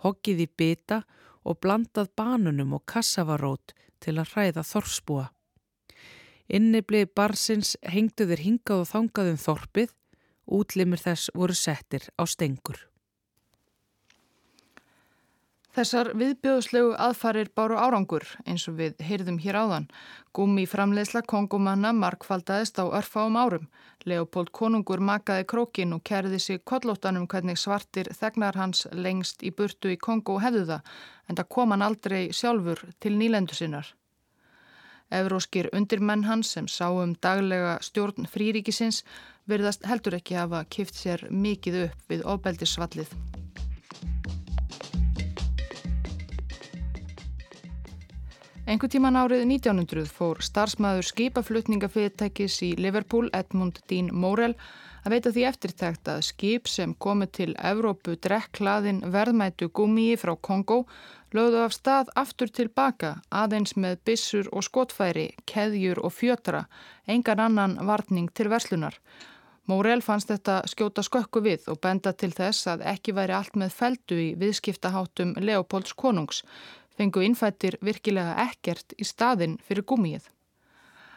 hoggið 0.06 0.46
í 0.46 0.48
byta 0.58 1.04
og 1.44 1.60
blandað 1.60 2.14
banunum 2.16 2.78
og 2.78 2.86
kassavarót 2.88 3.76
til 4.00 4.18
að 4.20 4.32
hræða 4.34 4.64
þorfsbúa. 4.68 5.28
Innibli 6.54 7.04
barsins 7.06 7.76
hengdu 7.84 8.28
þeir 8.30 8.46
hingað 8.46 8.84
og 8.84 8.90
þangað 8.92 9.34
um 9.34 9.44
þorpið, 9.44 9.94
útlimur 10.48 11.02
þess 11.02 11.32
voru 11.36 11.56
settir 11.56 12.10
á 12.20 12.24
stengur. 12.28 12.93
Þessar 15.74 16.12
viðbjóðslegu 16.14 16.92
aðfarir 17.02 17.48
báru 17.58 17.80
árangur 17.82 18.28
eins 18.46 18.68
og 18.70 18.76
við 18.78 19.00
heyrðum 19.02 19.40
hér 19.42 19.58
áðan. 19.58 19.88
Gumi 20.38 20.68
framleiðsla 20.70 21.24
kongumanna 21.26 21.90
markfaldaðist 21.98 22.78
á 22.78 22.86
örfáum 22.94 23.40
árum. 23.42 23.66
Leopold 24.06 24.52
konungur 24.54 25.02
makaði 25.02 25.48
krókin 25.50 25.98
og 25.98 26.04
kerði 26.06 26.38
sig 26.38 26.62
kollóttanum 26.70 27.26
hvernig 27.26 27.58
svartir 27.58 28.12
þegnar 28.14 28.60
hans 28.62 28.86
lengst 28.94 29.42
í 29.42 29.50
burtu 29.50 29.90
í 29.90 29.98
Kongo 29.98 30.38
hefðu 30.46 30.68
það 30.70 30.94
en 31.28 31.42
það 31.42 31.52
kom 31.58 31.74
hann 31.74 31.88
aldrei 31.90 32.22
sjálfur 32.30 32.86
til 33.02 33.18
nýlendu 33.18 33.58
sinnar. 33.58 33.90
Evróskir 35.10 35.74
undirmenn 35.74 36.30
hans 36.30 36.54
sem 36.54 36.70
sáum 36.70 37.18
daglega 37.18 37.80
stjórn 37.82 38.30
fríríkisins 38.30 39.02
verðast 39.50 39.90
heldur 39.90 40.22
ekki 40.22 40.38
hafa 40.38 40.68
kift 40.70 41.02
sér 41.02 41.26
mikið 41.34 41.86
upp 41.88 42.14
við 42.14 42.28
ofbeldissvallið. 42.30 43.18
Engu 48.64 48.88
tíman 48.88 49.18
árið 49.20 49.42
1900 49.44 50.08
fór 50.08 50.40
starfsmæður 50.40 51.04
skipaflutningafyrirtækis 51.10 52.62
í 52.64 52.70
Liverpool, 52.80 53.28
Edmund 53.36 53.82
Dean 53.92 54.08
Morell, 54.16 54.54
að 55.04 55.12
veita 55.12 55.34
því 55.36 55.44
eftirtækt 55.50 56.12
að 56.14 56.22
skip 56.30 56.70
sem 56.72 56.94
komi 56.96 57.28
til 57.28 57.50
Evrópu 57.60 58.16
drekklaðin 58.24 59.02
verðmætu 59.12 59.68
gummiði 59.68 60.16
frá 60.22 60.32
Kongo 60.48 60.86
lögðu 61.36 61.60
af 61.66 61.76
stað 61.76 62.14
aftur 62.24 62.54
tilbaka 62.56 63.18
aðeins 63.36 63.76
með 63.76 64.00
bissur 64.08 64.48
og 64.56 64.64
skotfæri, 64.64 65.34
keðjur 65.44 66.00
og 66.00 66.16
fjötra, 66.16 66.64
engan 67.04 67.44
annan 67.44 67.76
varning 67.84 68.32
til 68.32 68.48
verslunar. 68.54 68.96
Morell 69.68 70.02
fannst 70.04 70.32
þetta 70.32 70.62
skjóta 70.68 71.04
skökku 71.04 71.40
við 71.44 71.68
og 71.72 71.82
benda 71.84 72.12
til 72.16 72.32
þess 72.36 72.68
að 72.68 72.82
ekki 72.96 73.14
væri 73.16 73.36
allt 73.36 73.60
með 73.60 73.76
feldu 73.76 74.18
í 74.20 74.32
viðskiptaháttum 74.40 75.36
Leopolds 75.40 75.96
konungs 75.96 76.42
fengu 76.98 77.24
innfættir 77.26 77.80
virkilega 77.82 78.38
ekkert 78.50 78.96
í 78.98 79.08
staðin 79.08 79.60
fyrir 79.66 79.86
gumíið. 79.90 80.30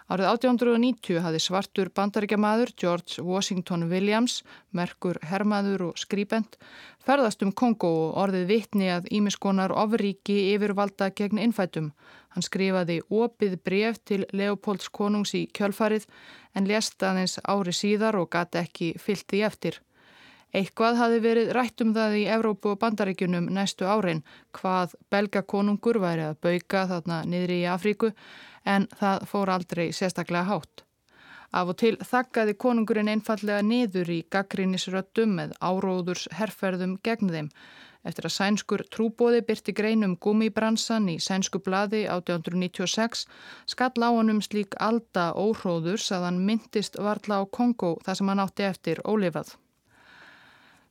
Árið 0.07 0.29
1890 0.31 1.19
hafði 1.19 1.39
svartur 1.43 1.89
bandaríkjamaður 1.91 2.71
George 2.79 3.23
Washington 3.27 3.89
Williams, 3.91 4.45
merkur 4.71 5.19
hermaður 5.27 5.89
og 5.89 5.97
skrýbent, 5.99 6.55
ferðast 7.03 7.43
um 7.43 7.51
Kongo 7.51 7.91
og 8.05 8.21
orðið 8.23 8.45
vitni 8.53 8.93
að 8.95 9.09
ímiskonar 9.19 9.75
ofríki 9.75 10.37
yfirvalda 10.53 11.11
gegn 11.11 11.43
innfætum. 11.43 11.91
Hann 12.31 12.47
skrifaði 12.47 13.01
opið 13.11 13.59
bref 13.67 13.99
til 14.07 14.23
Leopolds 14.31 14.93
konungs 14.95 15.35
í 15.35 15.49
kjölfarið 15.51 16.07
en 16.55 16.71
lést 16.71 17.03
aðeins 17.03 17.41
ári 17.43 17.75
síðar 17.75 18.21
og 18.21 18.31
gati 18.31 18.63
ekki 18.63 18.93
fyllt 19.03 19.35
í 19.35 19.43
eftir. 19.43 19.81
Eitthvað 20.55 20.99
hafi 21.01 21.21
verið 21.21 21.53
rætt 21.57 21.83
um 21.83 21.93
það 21.97 22.19
í 22.21 22.25
Evrópu 22.37 22.73
og 22.73 22.81
bandaríkunum 22.81 23.49
næstu 23.53 23.89
árin 23.89 24.23
hvað 24.57 24.95
belgakonungur 25.11 25.99
væri 26.01 26.29
að 26.29 26.41
bauka 26.47 26.87
þarna 26.93 27.23
niðri 27.27 27.63
í 27.65 27.71
Afríku 27.71 28.13
en 28.65 28.87
það 29.01 29.27
fór 29.31 29.53
aldrei 29.57 29.89
sérstaklega 29.93 30.47
hátt. 30.51 30.87
Af 31.57 31.73
og 31.73 31.77
til 31.81 31.97
þakkaði 32.03 32.55
konungurinn 32.63 33.11
einfallega 33.11 33.63
niður 33.63 34.11
í 34.13 34.21
gaggrínisröttum 34.35 35.37
með 35.39 35.53
áróðurs 35.63 36.27
herrferðum 36.39 36.97
gegn 37.07 37.31
þeim. 37.33 37.51
Eftir 38.07 38.29
að 38.29 38.35
sænskur 38.37 38.83
trúbóði 38.95 39.43
byrti 39.47 39.75
greinum 39.75 40.15
gumibransan 40.23 41.09
í 41.11 41.17
sænsku 41.23 41.59
bladi 41.59 42.05
1896 42.07 43.27
skall 43.67 43.99
á 44.07 44.11
honum 44.15 44.43
slík 44.45 44.79
alda 44.79 45.33
óhróðurs 45.35 46.13
að 46.15 46.29
hann 46.29 46.43
myndist 46.47 46.99
varla 47.03 47.43
á 47.43 47.45
Kongo 47.51 47.97
þar 48.07 48.21
sem 48.21 48.31
hann 48.31 48.45
átti 48.47 48.69
eftir 48.69 49.03
ólifað. 49.03 49.57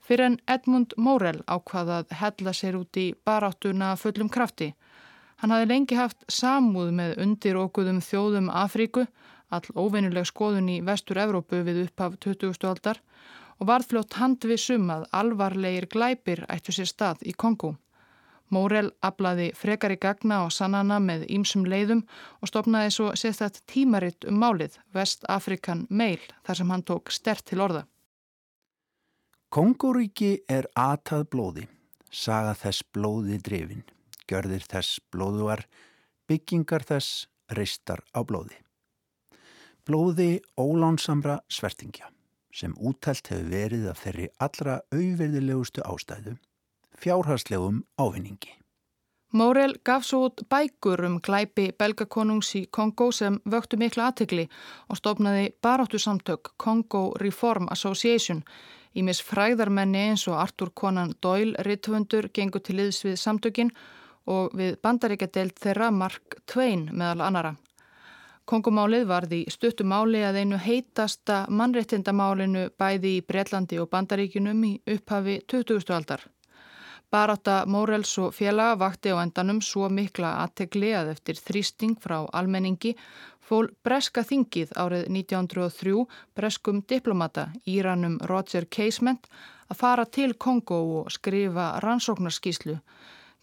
Fyrir 0.05 0.21
en 0.27 0.35
Edmund 0.45 0.91
Morell 1.01 1.39
ákvaðað 1.49 2.11
hella 2.19 2.51
sér 2.53 2.75
út 2.77 2.97
í 3.01 3.05
baráttuna 3.25 3.95
fullum 3.97 4.27
krafti. 4.29 4.67
Hann 5.41 5.49
hafi 5.49 5.65
lengi 5.71 5.97
haft 5.97 6.19
samúð 6.29 6.91
með 6.93 7.15
undirókuðum 7.23 8.03
þjóðum 8.05 8.51
Afríku, 8.53 9.07
all 9.49 9.65
óveinuleg 9.73 10.27
skoðun 10.29 10.69
í 10.69 10.75
vestur 10.85 11.17
Evrópu 11.23 11.63
við 11.65 11.79
upphaf 11.87 12.19
20. 12.21 12.53
aldar 12.69 13.01
og 13.57 13.71
varðfljótt 13.71 14.19
handvisum 14.19 14.93
að 14.93 15.07
alvarlegir 15.21 15.89
glæpir 15.89 16.43
ættu 16.53 16.75
sér 16.77 16.91
stað 16.91 17.25
í 17.25 17.33
Kongo. 17.33 17.73
Morell 18.53 18.91
aflaði 19.01 19.49
frekar 19.57 19.95
í 19.95 19.97
gagna 19.97 20.43
og 20.45 20.53
sannana 20.53 20.99
með 21.01 21.25
ímsum 21.33 21.65
leiðum 21.65 22.05
og 22.45 22.53
stopnaði 22.53 22.93
svo 22.93 23.09
sérstætt 23.17 23.63
tímaritt 23.65 24.29
um 24.29 24.37
málið 24.37 24.77
West 24.93 25.25
African 25.25 25.87
Mail 25.89 26.21
þar 26.45 26.61
sem 26.61 26.69
hann 26.75 26.85
tók 26.85 27.09
stert 27.09 27.47
til 27.49 27.65
orða. 27.65 27.87
Kongoríki 29.53 30.41
er 30.49 30.67
atað 30.75 31.27
blóði, 31.31 31.67
saga 32.11 32.55
þess 32.57 32.83
blóði 32.93 33.37
drefin, 33.45 33.83
görðir 34.27 34.65
þess 34.65 34.99
blóðuar, 35.13 35.65
byggingar 36.27 36.83
þess 36.83 37.27
reistar 37.53 38.01
á 38.11 38.25
blóði. 38.25 38.57
Blóði 39.85 40.41
ólánsamra 40.57 41.39
svertingja, 41.47 42.09
sem 42.51 42.73
útælt 42.79 43.29
hefur 43.29 43.49
verið 43.53 43.87
af 43.91 44.03
þeirri 44.03 44.29
allra 44.41 44.81
auðverðilegustu 44.91 45.85
ástæðu, 45.85 46.37
fjárhagslegum 46.97 47.83
ávinningi. 48.01 48.55
Mórel 49.35 49.73
gaf 49.83 50.05
svo 50.07 50.29
út 50.29 50.45
bækur 50.47 51.01
um 51.03 51.17
glæpi 51.19 51.71
belgakonungs 51.75 52.53
í 52.55 52.61
Kongo 52.71 53.09
sem 53.11 53.41
vöktu 53.51 53.75
miklu 53.81 54.05
aðtegli 54.05 54.45
og 54.87 54.99
stofnaði 55.01 55.49
baráttu 55.61 55.99
samtök 55.99 56.53
Congo 56.61 57.09
Reform 57.19 57.67
Association. 57.73 58.43
Ímis 58.95 59.19
fræðarmenni 59.27 60.05
eins 60.09 60.23
og 60.31 60.39
Artur 60.39 60.71
Conan 60.71 61.13
Doyle, 61.21 61.57
rittvöndur, 61.67 62.29
gengur 62.31 62.63
til 62.63 62.77
liðs 62.79 63.01
við 63.03 63.17
samtökin 63.19 63.73
og 64.31 64.55
við 64.55 64.77
bandaríkjadeild 64.83 65.59
þeirra 65.59 65.91
Mark 65.91 66.37
Twain 66.47 66.87
meðal 66.93 67.25
annara. 67.27 67.55
Kongomálið 68.45 69.07
var 69.09 69.25
því 69.25 69.41
stuttumáli 69.49 70.21
að 70.21 70.39
einu 70.43 70.57
heitasta 70.61 71.43
mannrettindamálinu 71.49 72.69
bæði 72.77 73.17
í 73.17 73.25
Breitlandi 73.25 73.81
og 73.81 73.89
Bandaríkinum 73.89 74.63
í 74.67 74.71
upphafi 74.95 75.39
20. 75.49 75.91
aldar. 75.97 76.23
Baráta 77.11 77.63
Mórels 77.65 78.11
og 78.21 78.33
félaga 78.37 78.77
vakti 78.79 79.11
á 79.13 79.17
endanum 79.21 79.61
svo 79.65 79.89
mikla 79.89 80.35
aðtegli 80.43 80.93
að 80.97 81.11
eftir 81.15 81.41
þrýsting 81.41 81.97
frá 82.01 82.19
almenningi 82.33 82.95
fól 83.45 83.69
Breska 83.85 84.23
þingið 84.25 84.73
árið 84.75 85.05
1903 85.11 86.05
breskum 86.35 86.81
diplomata 86.89 87.51
Íranum 87.65 88.17
Roger 88.25 88.65
Casement 88.65 89.29
að 89.69 89.79
fara 89.81 90.05
til 90.05 90.33
Kongo 90.33 90.81
og 91.01 91.13
skrifa 91.13 91.75
rannsóknarskíslu 91.85 92.79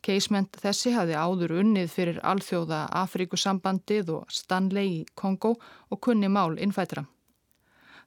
Keisment 0.03 0.57
þessi 0.59 0.91
hafi 0.97 1.15
áður 1.15 1.53
unnið 1.61 1.91
fyrir 1.95 2.17
alþjóða 2.27 2.81
Afrikusambandið 3.05 4.09
og 4.17 4.33
Stanley 4.35 4.89
í 4.97 5.03
Kongo 5.15 5.53
og 5.55 6.01
kunni 6.03 6.27
mál 6.27 6.59
innfætra. 6.59 7.05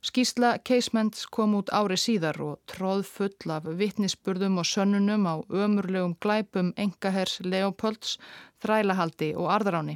Skísla 0.06 0.58
Keisments 0.68 1.24
kom 1.32 1.56
út 1.58 1.72
ári 1.74 1.96
síðar 1.98 2.42
og 2.44 2.58
tróð 2.70 3.06
full 3.08 3.54
af 3.56 3.70
vittnisspurðum 3.80 4.60
og 4.62 4.68
sönnunum 4.68 5.24
á 5.24 5.36
ömurlegum 5.48 6.18
glæpum 6.20 6.74
engahers 6.76 7.40
Leopolds, 7.40 8.20
þrælahaldi 8.60 9.32
og 9.40 9.50
arðráni. 9.56 9.96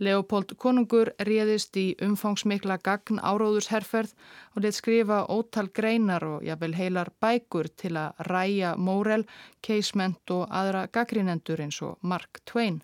Leopold 0.00 0.54
konungur 0.56 1.10
réðist 1.28 1.76
í 1.76 1.90
umfangsmikla 2.00 2.78
gagn 2.80 3.18
áróðursherferð 3.20 4.14
og 4.56 4.64
lit 4.64 4.76
skrifa 4.78 5.26
ótal 5.28 5.68
greinar 5.76 6.24
og 6.24 6.46
jáfnvel 6.46 6.76
heilar 6.78 7.10
bækur 7.20 7.68
til 7.76 7.98
að 8.00 8.22
ræja 8.30 8.76
Mórel, 8.80 9.26
Casement 9.60 10.32
og 10.32 10.46
aðra 10.48 10.86
gaggrínendur 10.88 11.60
eins 11.60 11.82
og 11.84 11.98
Mark 12.00 12.40
Twain. 12.48 12.80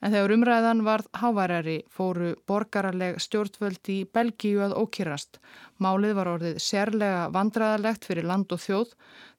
En 0.00 0.14
þegar 0.14 0.32
umræðan 0.32 0.80
varð 0.86 1.10
háværari 1.20 1.78
fóru 1.92 2.32
borgararleg 2.48 3.20
stjórnvöld 3.20 3.92
í 3.92 3.98
Belgíu 4.08 4.62
að 4.64 4.78
ókýrast. 4.80 5.36
Málið 5.76 6.16
var 6.16 6.30
orðið 6.38 6.60
sérlega 6.64 7.26
vandræðalegt 7.34 8.08
fyrir 8.08 8.24
land 8.30 8.54
og 8.56 8.64
þjóð, 8.64 8.94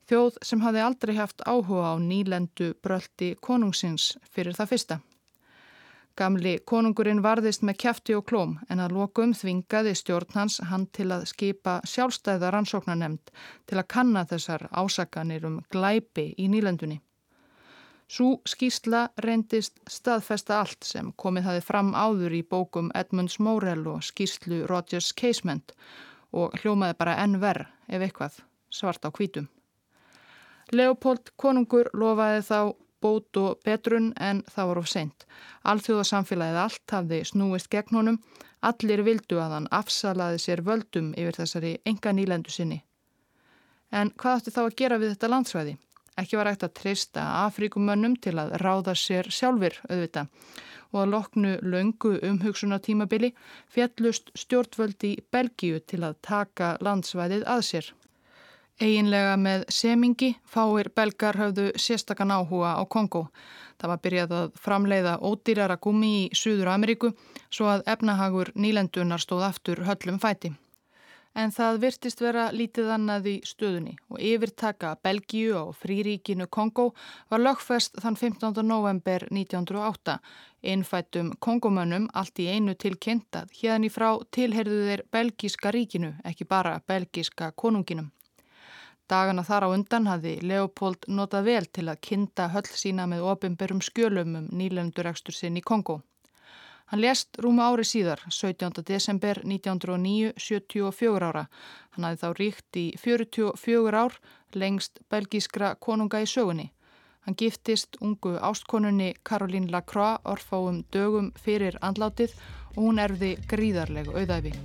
þjóð 0.06 0.38
sem 0.46 0.62
hafi 0.62 0.86
aldrei 0.86 1.18
haft 1.18 1.42
áhuga 1.50 1.94
á 1.94 1.98
nýlendu 1.98 2.76
bröldi 2.78 3.34
konungsins 3.42 4.14
fyrir 4.30 4.54
það 4.54 4.76
fyrsta. 4.76 5.06
Gamli 6.22 6.60
konungurinn 6.70 7.24
varðist 7.26 7.64
með 7.66 7.80
kæfti 7.82 8.14
og 8.14 8.28
klóm 8.30 8.52
en 8.70 8.82
að 8.84 8.92
lokum 8.94 9.32
þvingaði 9.34 9.96
stjórn 9.98 10.36
hans 10.36 10.60
hann 10.70 10.84
til 10.94 11.08
að 11.16 11.24
skipa 11.32 11.80
sjálfstæða 11.90 12.52
rannsóknarnemnd 12.54 13.32
til 13.66 13.80
að 13.82 13.88
kanna 13.90 14.22
þessar 14.30 14.68
ásakanir 14.70 15.48
um 15.50 15.56
glæpi 15.74 16.28
í 16.38 16.46
nýlendunni. 16.54 17.00
Sú 18.06 18.28
skýsla 18.46 19.08
reyndist 19.26 19.82
staðfesta 19.90 20.60
allt 20.60 20.86
sem 20.86 21.10
komið 21.24 21.48
hafi 21.50 21.66
fram 21.66 21.90
áður 21.98 22.38
í 22.38 22.44
bókum 22.54 22.94
Edmunds 23.02 23.40
Morell 23.40 23.88
og 23.90 24.06
skýslu 24.06 24.68
Rogers 24.70 25.10
Casement 25.18 25.74
og 26.38 26.54
hljómaði 26.62 27.00
bara 27.02 27.18
enn 27.24 27.40
verð 27.42 27.66
ef 27.90 28.06
eitthvað 28.06 28.38
svart 28.70 29.08
á 29.08 29.10
kvítum. 29.10 29.50
Leopold 30.70 31.34
konungur 31.42 31.90
lofaði 31.98 32.46
þá 32.46 32.60
bót 33.02 33.38
og 33.42 33.60
betrun 33.66 34.12
en 34.20 34.44
það 34.54 34.72
var 34.72 34.82
of 34.82 34.90
seint. 34.92 35.26
Alþjóðasamfélagið 35.68 36.62
allt 36.64 36.96
hafði 36.96 37.22
snúist 37.28 37.70
gegn 37.74 37.98
honum, 37.98 38.20
allir 38.62 39.04
vildu 39.06 39.42
að 39.42 39.56
hann 39.58 39.70
afsalaði 39.74 40.42
sér 40.42 40.64
völdum 40.66 41.14
yfir 41.18 41.40
þessari 41.42 41.76
enga 41.86 42.14
nýlendu 42.14 42.54
sinni. 42.54 42.82
En 43.92 44.12
hvað 44.16 44.42
ætti 44.42 44.56
þá 44.56 44.62
að 44.64 44.76
gera 44.82 45.00
við 45.02 45.16
þetta 45.16 45.32
landsvæði? 45.34 45.78
Ekki 46.22 46.38
var 46.38 46.50
ekkert 46.52 46.68
að 46.68 46.76
treysta 46.82 47.24
Afrikumönnum 47.46 48.18
til 48.22 48.36
að 48.40 48.54
ráða 48.62 48.94
sér 49.00 49.30
sjálfur 49.32 49.78
auðvita 49.90 50.28
og 50.92 51.00
að 51.02 51.12
loknu 51.14 51.52
löngu 51.64 52.18
umhugsunatímabili 52.28 53.32
fjallust 53.72 54.32
stjórnvöldi 54.36 55.14
Belgíu 55.32 55.80
til 55.88 56.04
að 56.04 56.20
taka 56.28 56.76
landsvæðið 56.84 57.48
að 57.48 57.64
sér. 57.70 57.92
Eginlega 58.82 59.36
með 59.38 59.68
semingi 59.70 60.32
fáir 60.50 60.88
belgar 60.98 61.38
höfðu 61.38 61.68
sérstakann 61.78 62.32
áhuga 62.34 62.72
á 62.74 62.84
Kongo. 62.90 63.28
Það 63.78 63.92
var 63.92 64.00
byrjað 64.02 64.32
að 64.38 64.56
framleiða 64.58 65.12
ódýrara 65.22 65.76
gumi 65.78 66.10
í 66.16 66.24
Suður 66.34 66.72
Ameríku 66.74 67.12
svo 67.54 67.68
að 67.70 67.84
efnahagur 67.94 68.50
nýlendunar 68.56 69.22
stóð 69.22 69.44
aftur 69.46 69.84
höllum 69.86 70.18
fæti. 70.24 70.50
En 71.38 71.54
það 71.54 71.78
virtist 71.84 72.24
vera 72.26 72.48
lítið 72.52 72.90
annað 72.96 73.28
í 73.30 73.34
stöðunni 73.46 73.94
og 74.10 74.18
yfirtaka 74.32 74.96
Belgíu 75.06 75.52
og 75.60 75.76
fríríkinu 75.78 76.48
Kongo 76.50 76.88
var 77.30 77.44
lögfest 77.44 78.02
þann 78.02 78.18
15. 78.18 78.64
november 78.66 79.28
1908. 79.30 80.16
Innfættum 80.74 81.36
Kongomönnum 81.40 82.10
allt 82.18 82.42
í 82.42 82.50
einu 82.50 82.74
tilkynnt 82.74 83.38
að 83.38 83.54
hérna 83.62 83.86
í 83.86 83.94
frá 83.94 84.10
tilherðu 84.34 84.82
þeir 84.90 85.06
belgíska 85.14 85.72
ríkinu, 85.78 86.16
ekki 86.26 86.50
bara 86.50 86.80
belgíska 86.90 87.52
konunginum. 87.54 88.10
Dagana 89.12 89.44
þar 89.44 89.66
á 89.68 89.70
undan 89.76 90.06
hafði 90.08 90.38
Leopold 90.48 91.10
notað 91.12 91.48
vel 91.50 91.66
til 91.76 91.84
að 91.92 92.00
kinda 92.08 92.48
höll 92.54 92.70
sína 92.70 93.08
með 93.12 93.26
ofinberum 93.34 93.82
skjölum 93.84 94.38
um 94.40 94.46
nýlendurekstur 94.56 95.36
sinn 95.36 95.60
í 95.60 95.64
Kongo. 95.72 95.98
Hann 96.92 97.02
lést 97.04 97.40
rúma 97.44 97.70
ári 97.72 97.84
síðar, 97.88 98.20
17. 98.32 98.84
desember 98.88 99.42
1909, 99.44 100.32
74 100.36 101.28
ára. 101.28 101.46
Hann 101.96 102.08
hafði 102.08 102.22
þá 102.24 102.40
ríkt 102.40 102.80
í 102.80 102.86
44 103.00 104.02
ár, 104.04 104.16
lengst 104.56 105.00
belgískra 105.12 105.74
konunga 105.80 106.24
í 106.24 106.28
sögunni. 106.28 106.70
Hann 107.28 107.36
giftist 107.40 108.00
ungu 108.02 108.38
ástkonunni 108.40 109.14
Caroline 109.24 109.72
Lacroix 109.72 110.24
orfáum 110.24 110.84
dögum 110.92 111.34
fyrir 111.36 111.80
andlátið 111.82 112.36
og 112.78 112.86
hún 112.88 113.04
erfði 113.04 113.36
gríðarlegu 113.52 114.16
auðæfi. 114.16 114.56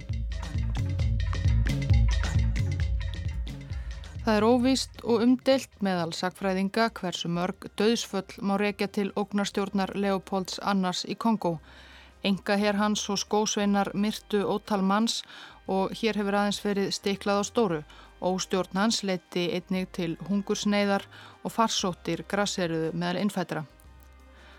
Það 4.27 4.37
er 4.41 4.45
óvíst 4.45 4.97
og 5.07 5.21
umdelt 5.23 5.75
meðal 5.87 6.11
sakfræðinga 6.19 6.89
hversu 6.99 7.29
mörg 7.31 7.69
döðsföll 7.79 8.41
má 8.43 8.57
reykja 8.59 8.89
til 8.97 9.13
ógnarstjórnar 9.15 9.93
Leopolds 9.95 10.59
annars 10.67 11.05
í 11.07 11.15
Kongo. 11.15 11.53
Enga 12.27 12.57
hér 12.59 12.75
hans 12.81 13.05
og 13.07 13.21
skósveinar 13.23 13.93
myrtu 13.95 14.41
ótal 14.43 14.83
manns 14.83 15.21
og 15.71 15.95
hér 16.01 16.19
hefur 16.19 16.41
aðeins 16.41 16.59
verið 16.65 16.91
stiklað 16.99 17.39
á 17.39 17.45
stóru. 17.47 17.81
Óstjórn 18.19 18.83
hans 18.83 19.05
leiti 19.07 19.47
einnig 19.61 19.95
til 19.95 20.19
hungursneiðar 20.27 21.07
og 21.45 21.55
farsóttir 21.55 22.27
grasseruðu 22.27 22.91
meðal 22.99 23.23
innfættra. 23.23 23.63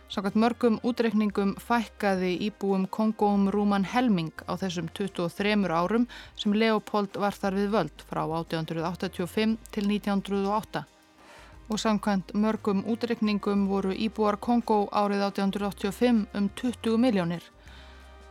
Sákvæmt 0.08 0.40
mörgum 0.40 0.76
útreikningum 0.88 1.50
fækkaði 1.60 2.30
íbúum 2.46 2.86
Kongóum 2.88 3.50
Rúman 3.52 3.84
Helming 3.84 4.32
á 4.48 4.56
þessum 4.56 4.88
23 4.96 5.68
árum 5.68 6.06
sem 6.40 6.54
Leopold 6.56 7.18
var 7.20 7.36
þar 7.36 7.58
við 7.60 7.74
völd 7.74 8.04
frá 8.08 8.22
1885 8.24 9.58
til 9.76 9.90
1908. 9.92 10.86
Og 11.68 11.80
samkvæmt 11.84 12.32
mörgum 12.34 12.86
útreikningum 12.88 13.66
voru 13.68 13.92
íbúar 13.92 14.40
Kongó 14.40 14.88
árið 14.96 15.26
1885 15.28 16.24
um 16.34 16.48
20 16.56 16.96
miljónir. 16.98 17.44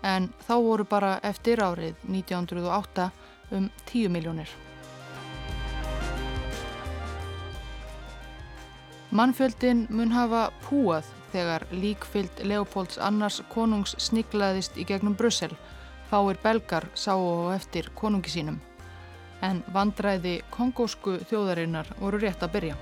En 0.02 0.30
þá 0.48 0.54
voru 0.56 0.88
bara 0.88 1.20
eftir 1.20 1.60
árið 1.60 2.00
1908 2.08 3.10
um 3.52 3.68
10 3.92 4.08
miljónir. 4.08 4.48
Mannfjöldin 9.12 9.86
mun 9.90 10.16
hafa 10.16 10.48
púað 10.64 11.15
þegar 11.32 11.66
líkfyllt 11.72 12.44
Leopolds 12.44 12.98
annars 12.98 13.40
konungs 13.52 13.96
sniklaðist 14.02 14.78
í 14.78 14.86
gegnum 14.88 15.16
Brussel. 15.18 15.52
Fáir 16.10 16.38
belgar 16.42 16.86
sáu 16.94 17.24
og 17.24 17.54
eftir 17.54 17.90
konungi 17.94 18.30
sínum. 18.30 18.60
En 19.42 19.62
vandræði 19.74 20.38
kongósku 20.54 21.18
þjóðarinnar 21.28 21.90
voru 22.00 22.22
rétt 22.22 22.42
að 22.46 22.54
byrja. 22.56 22.78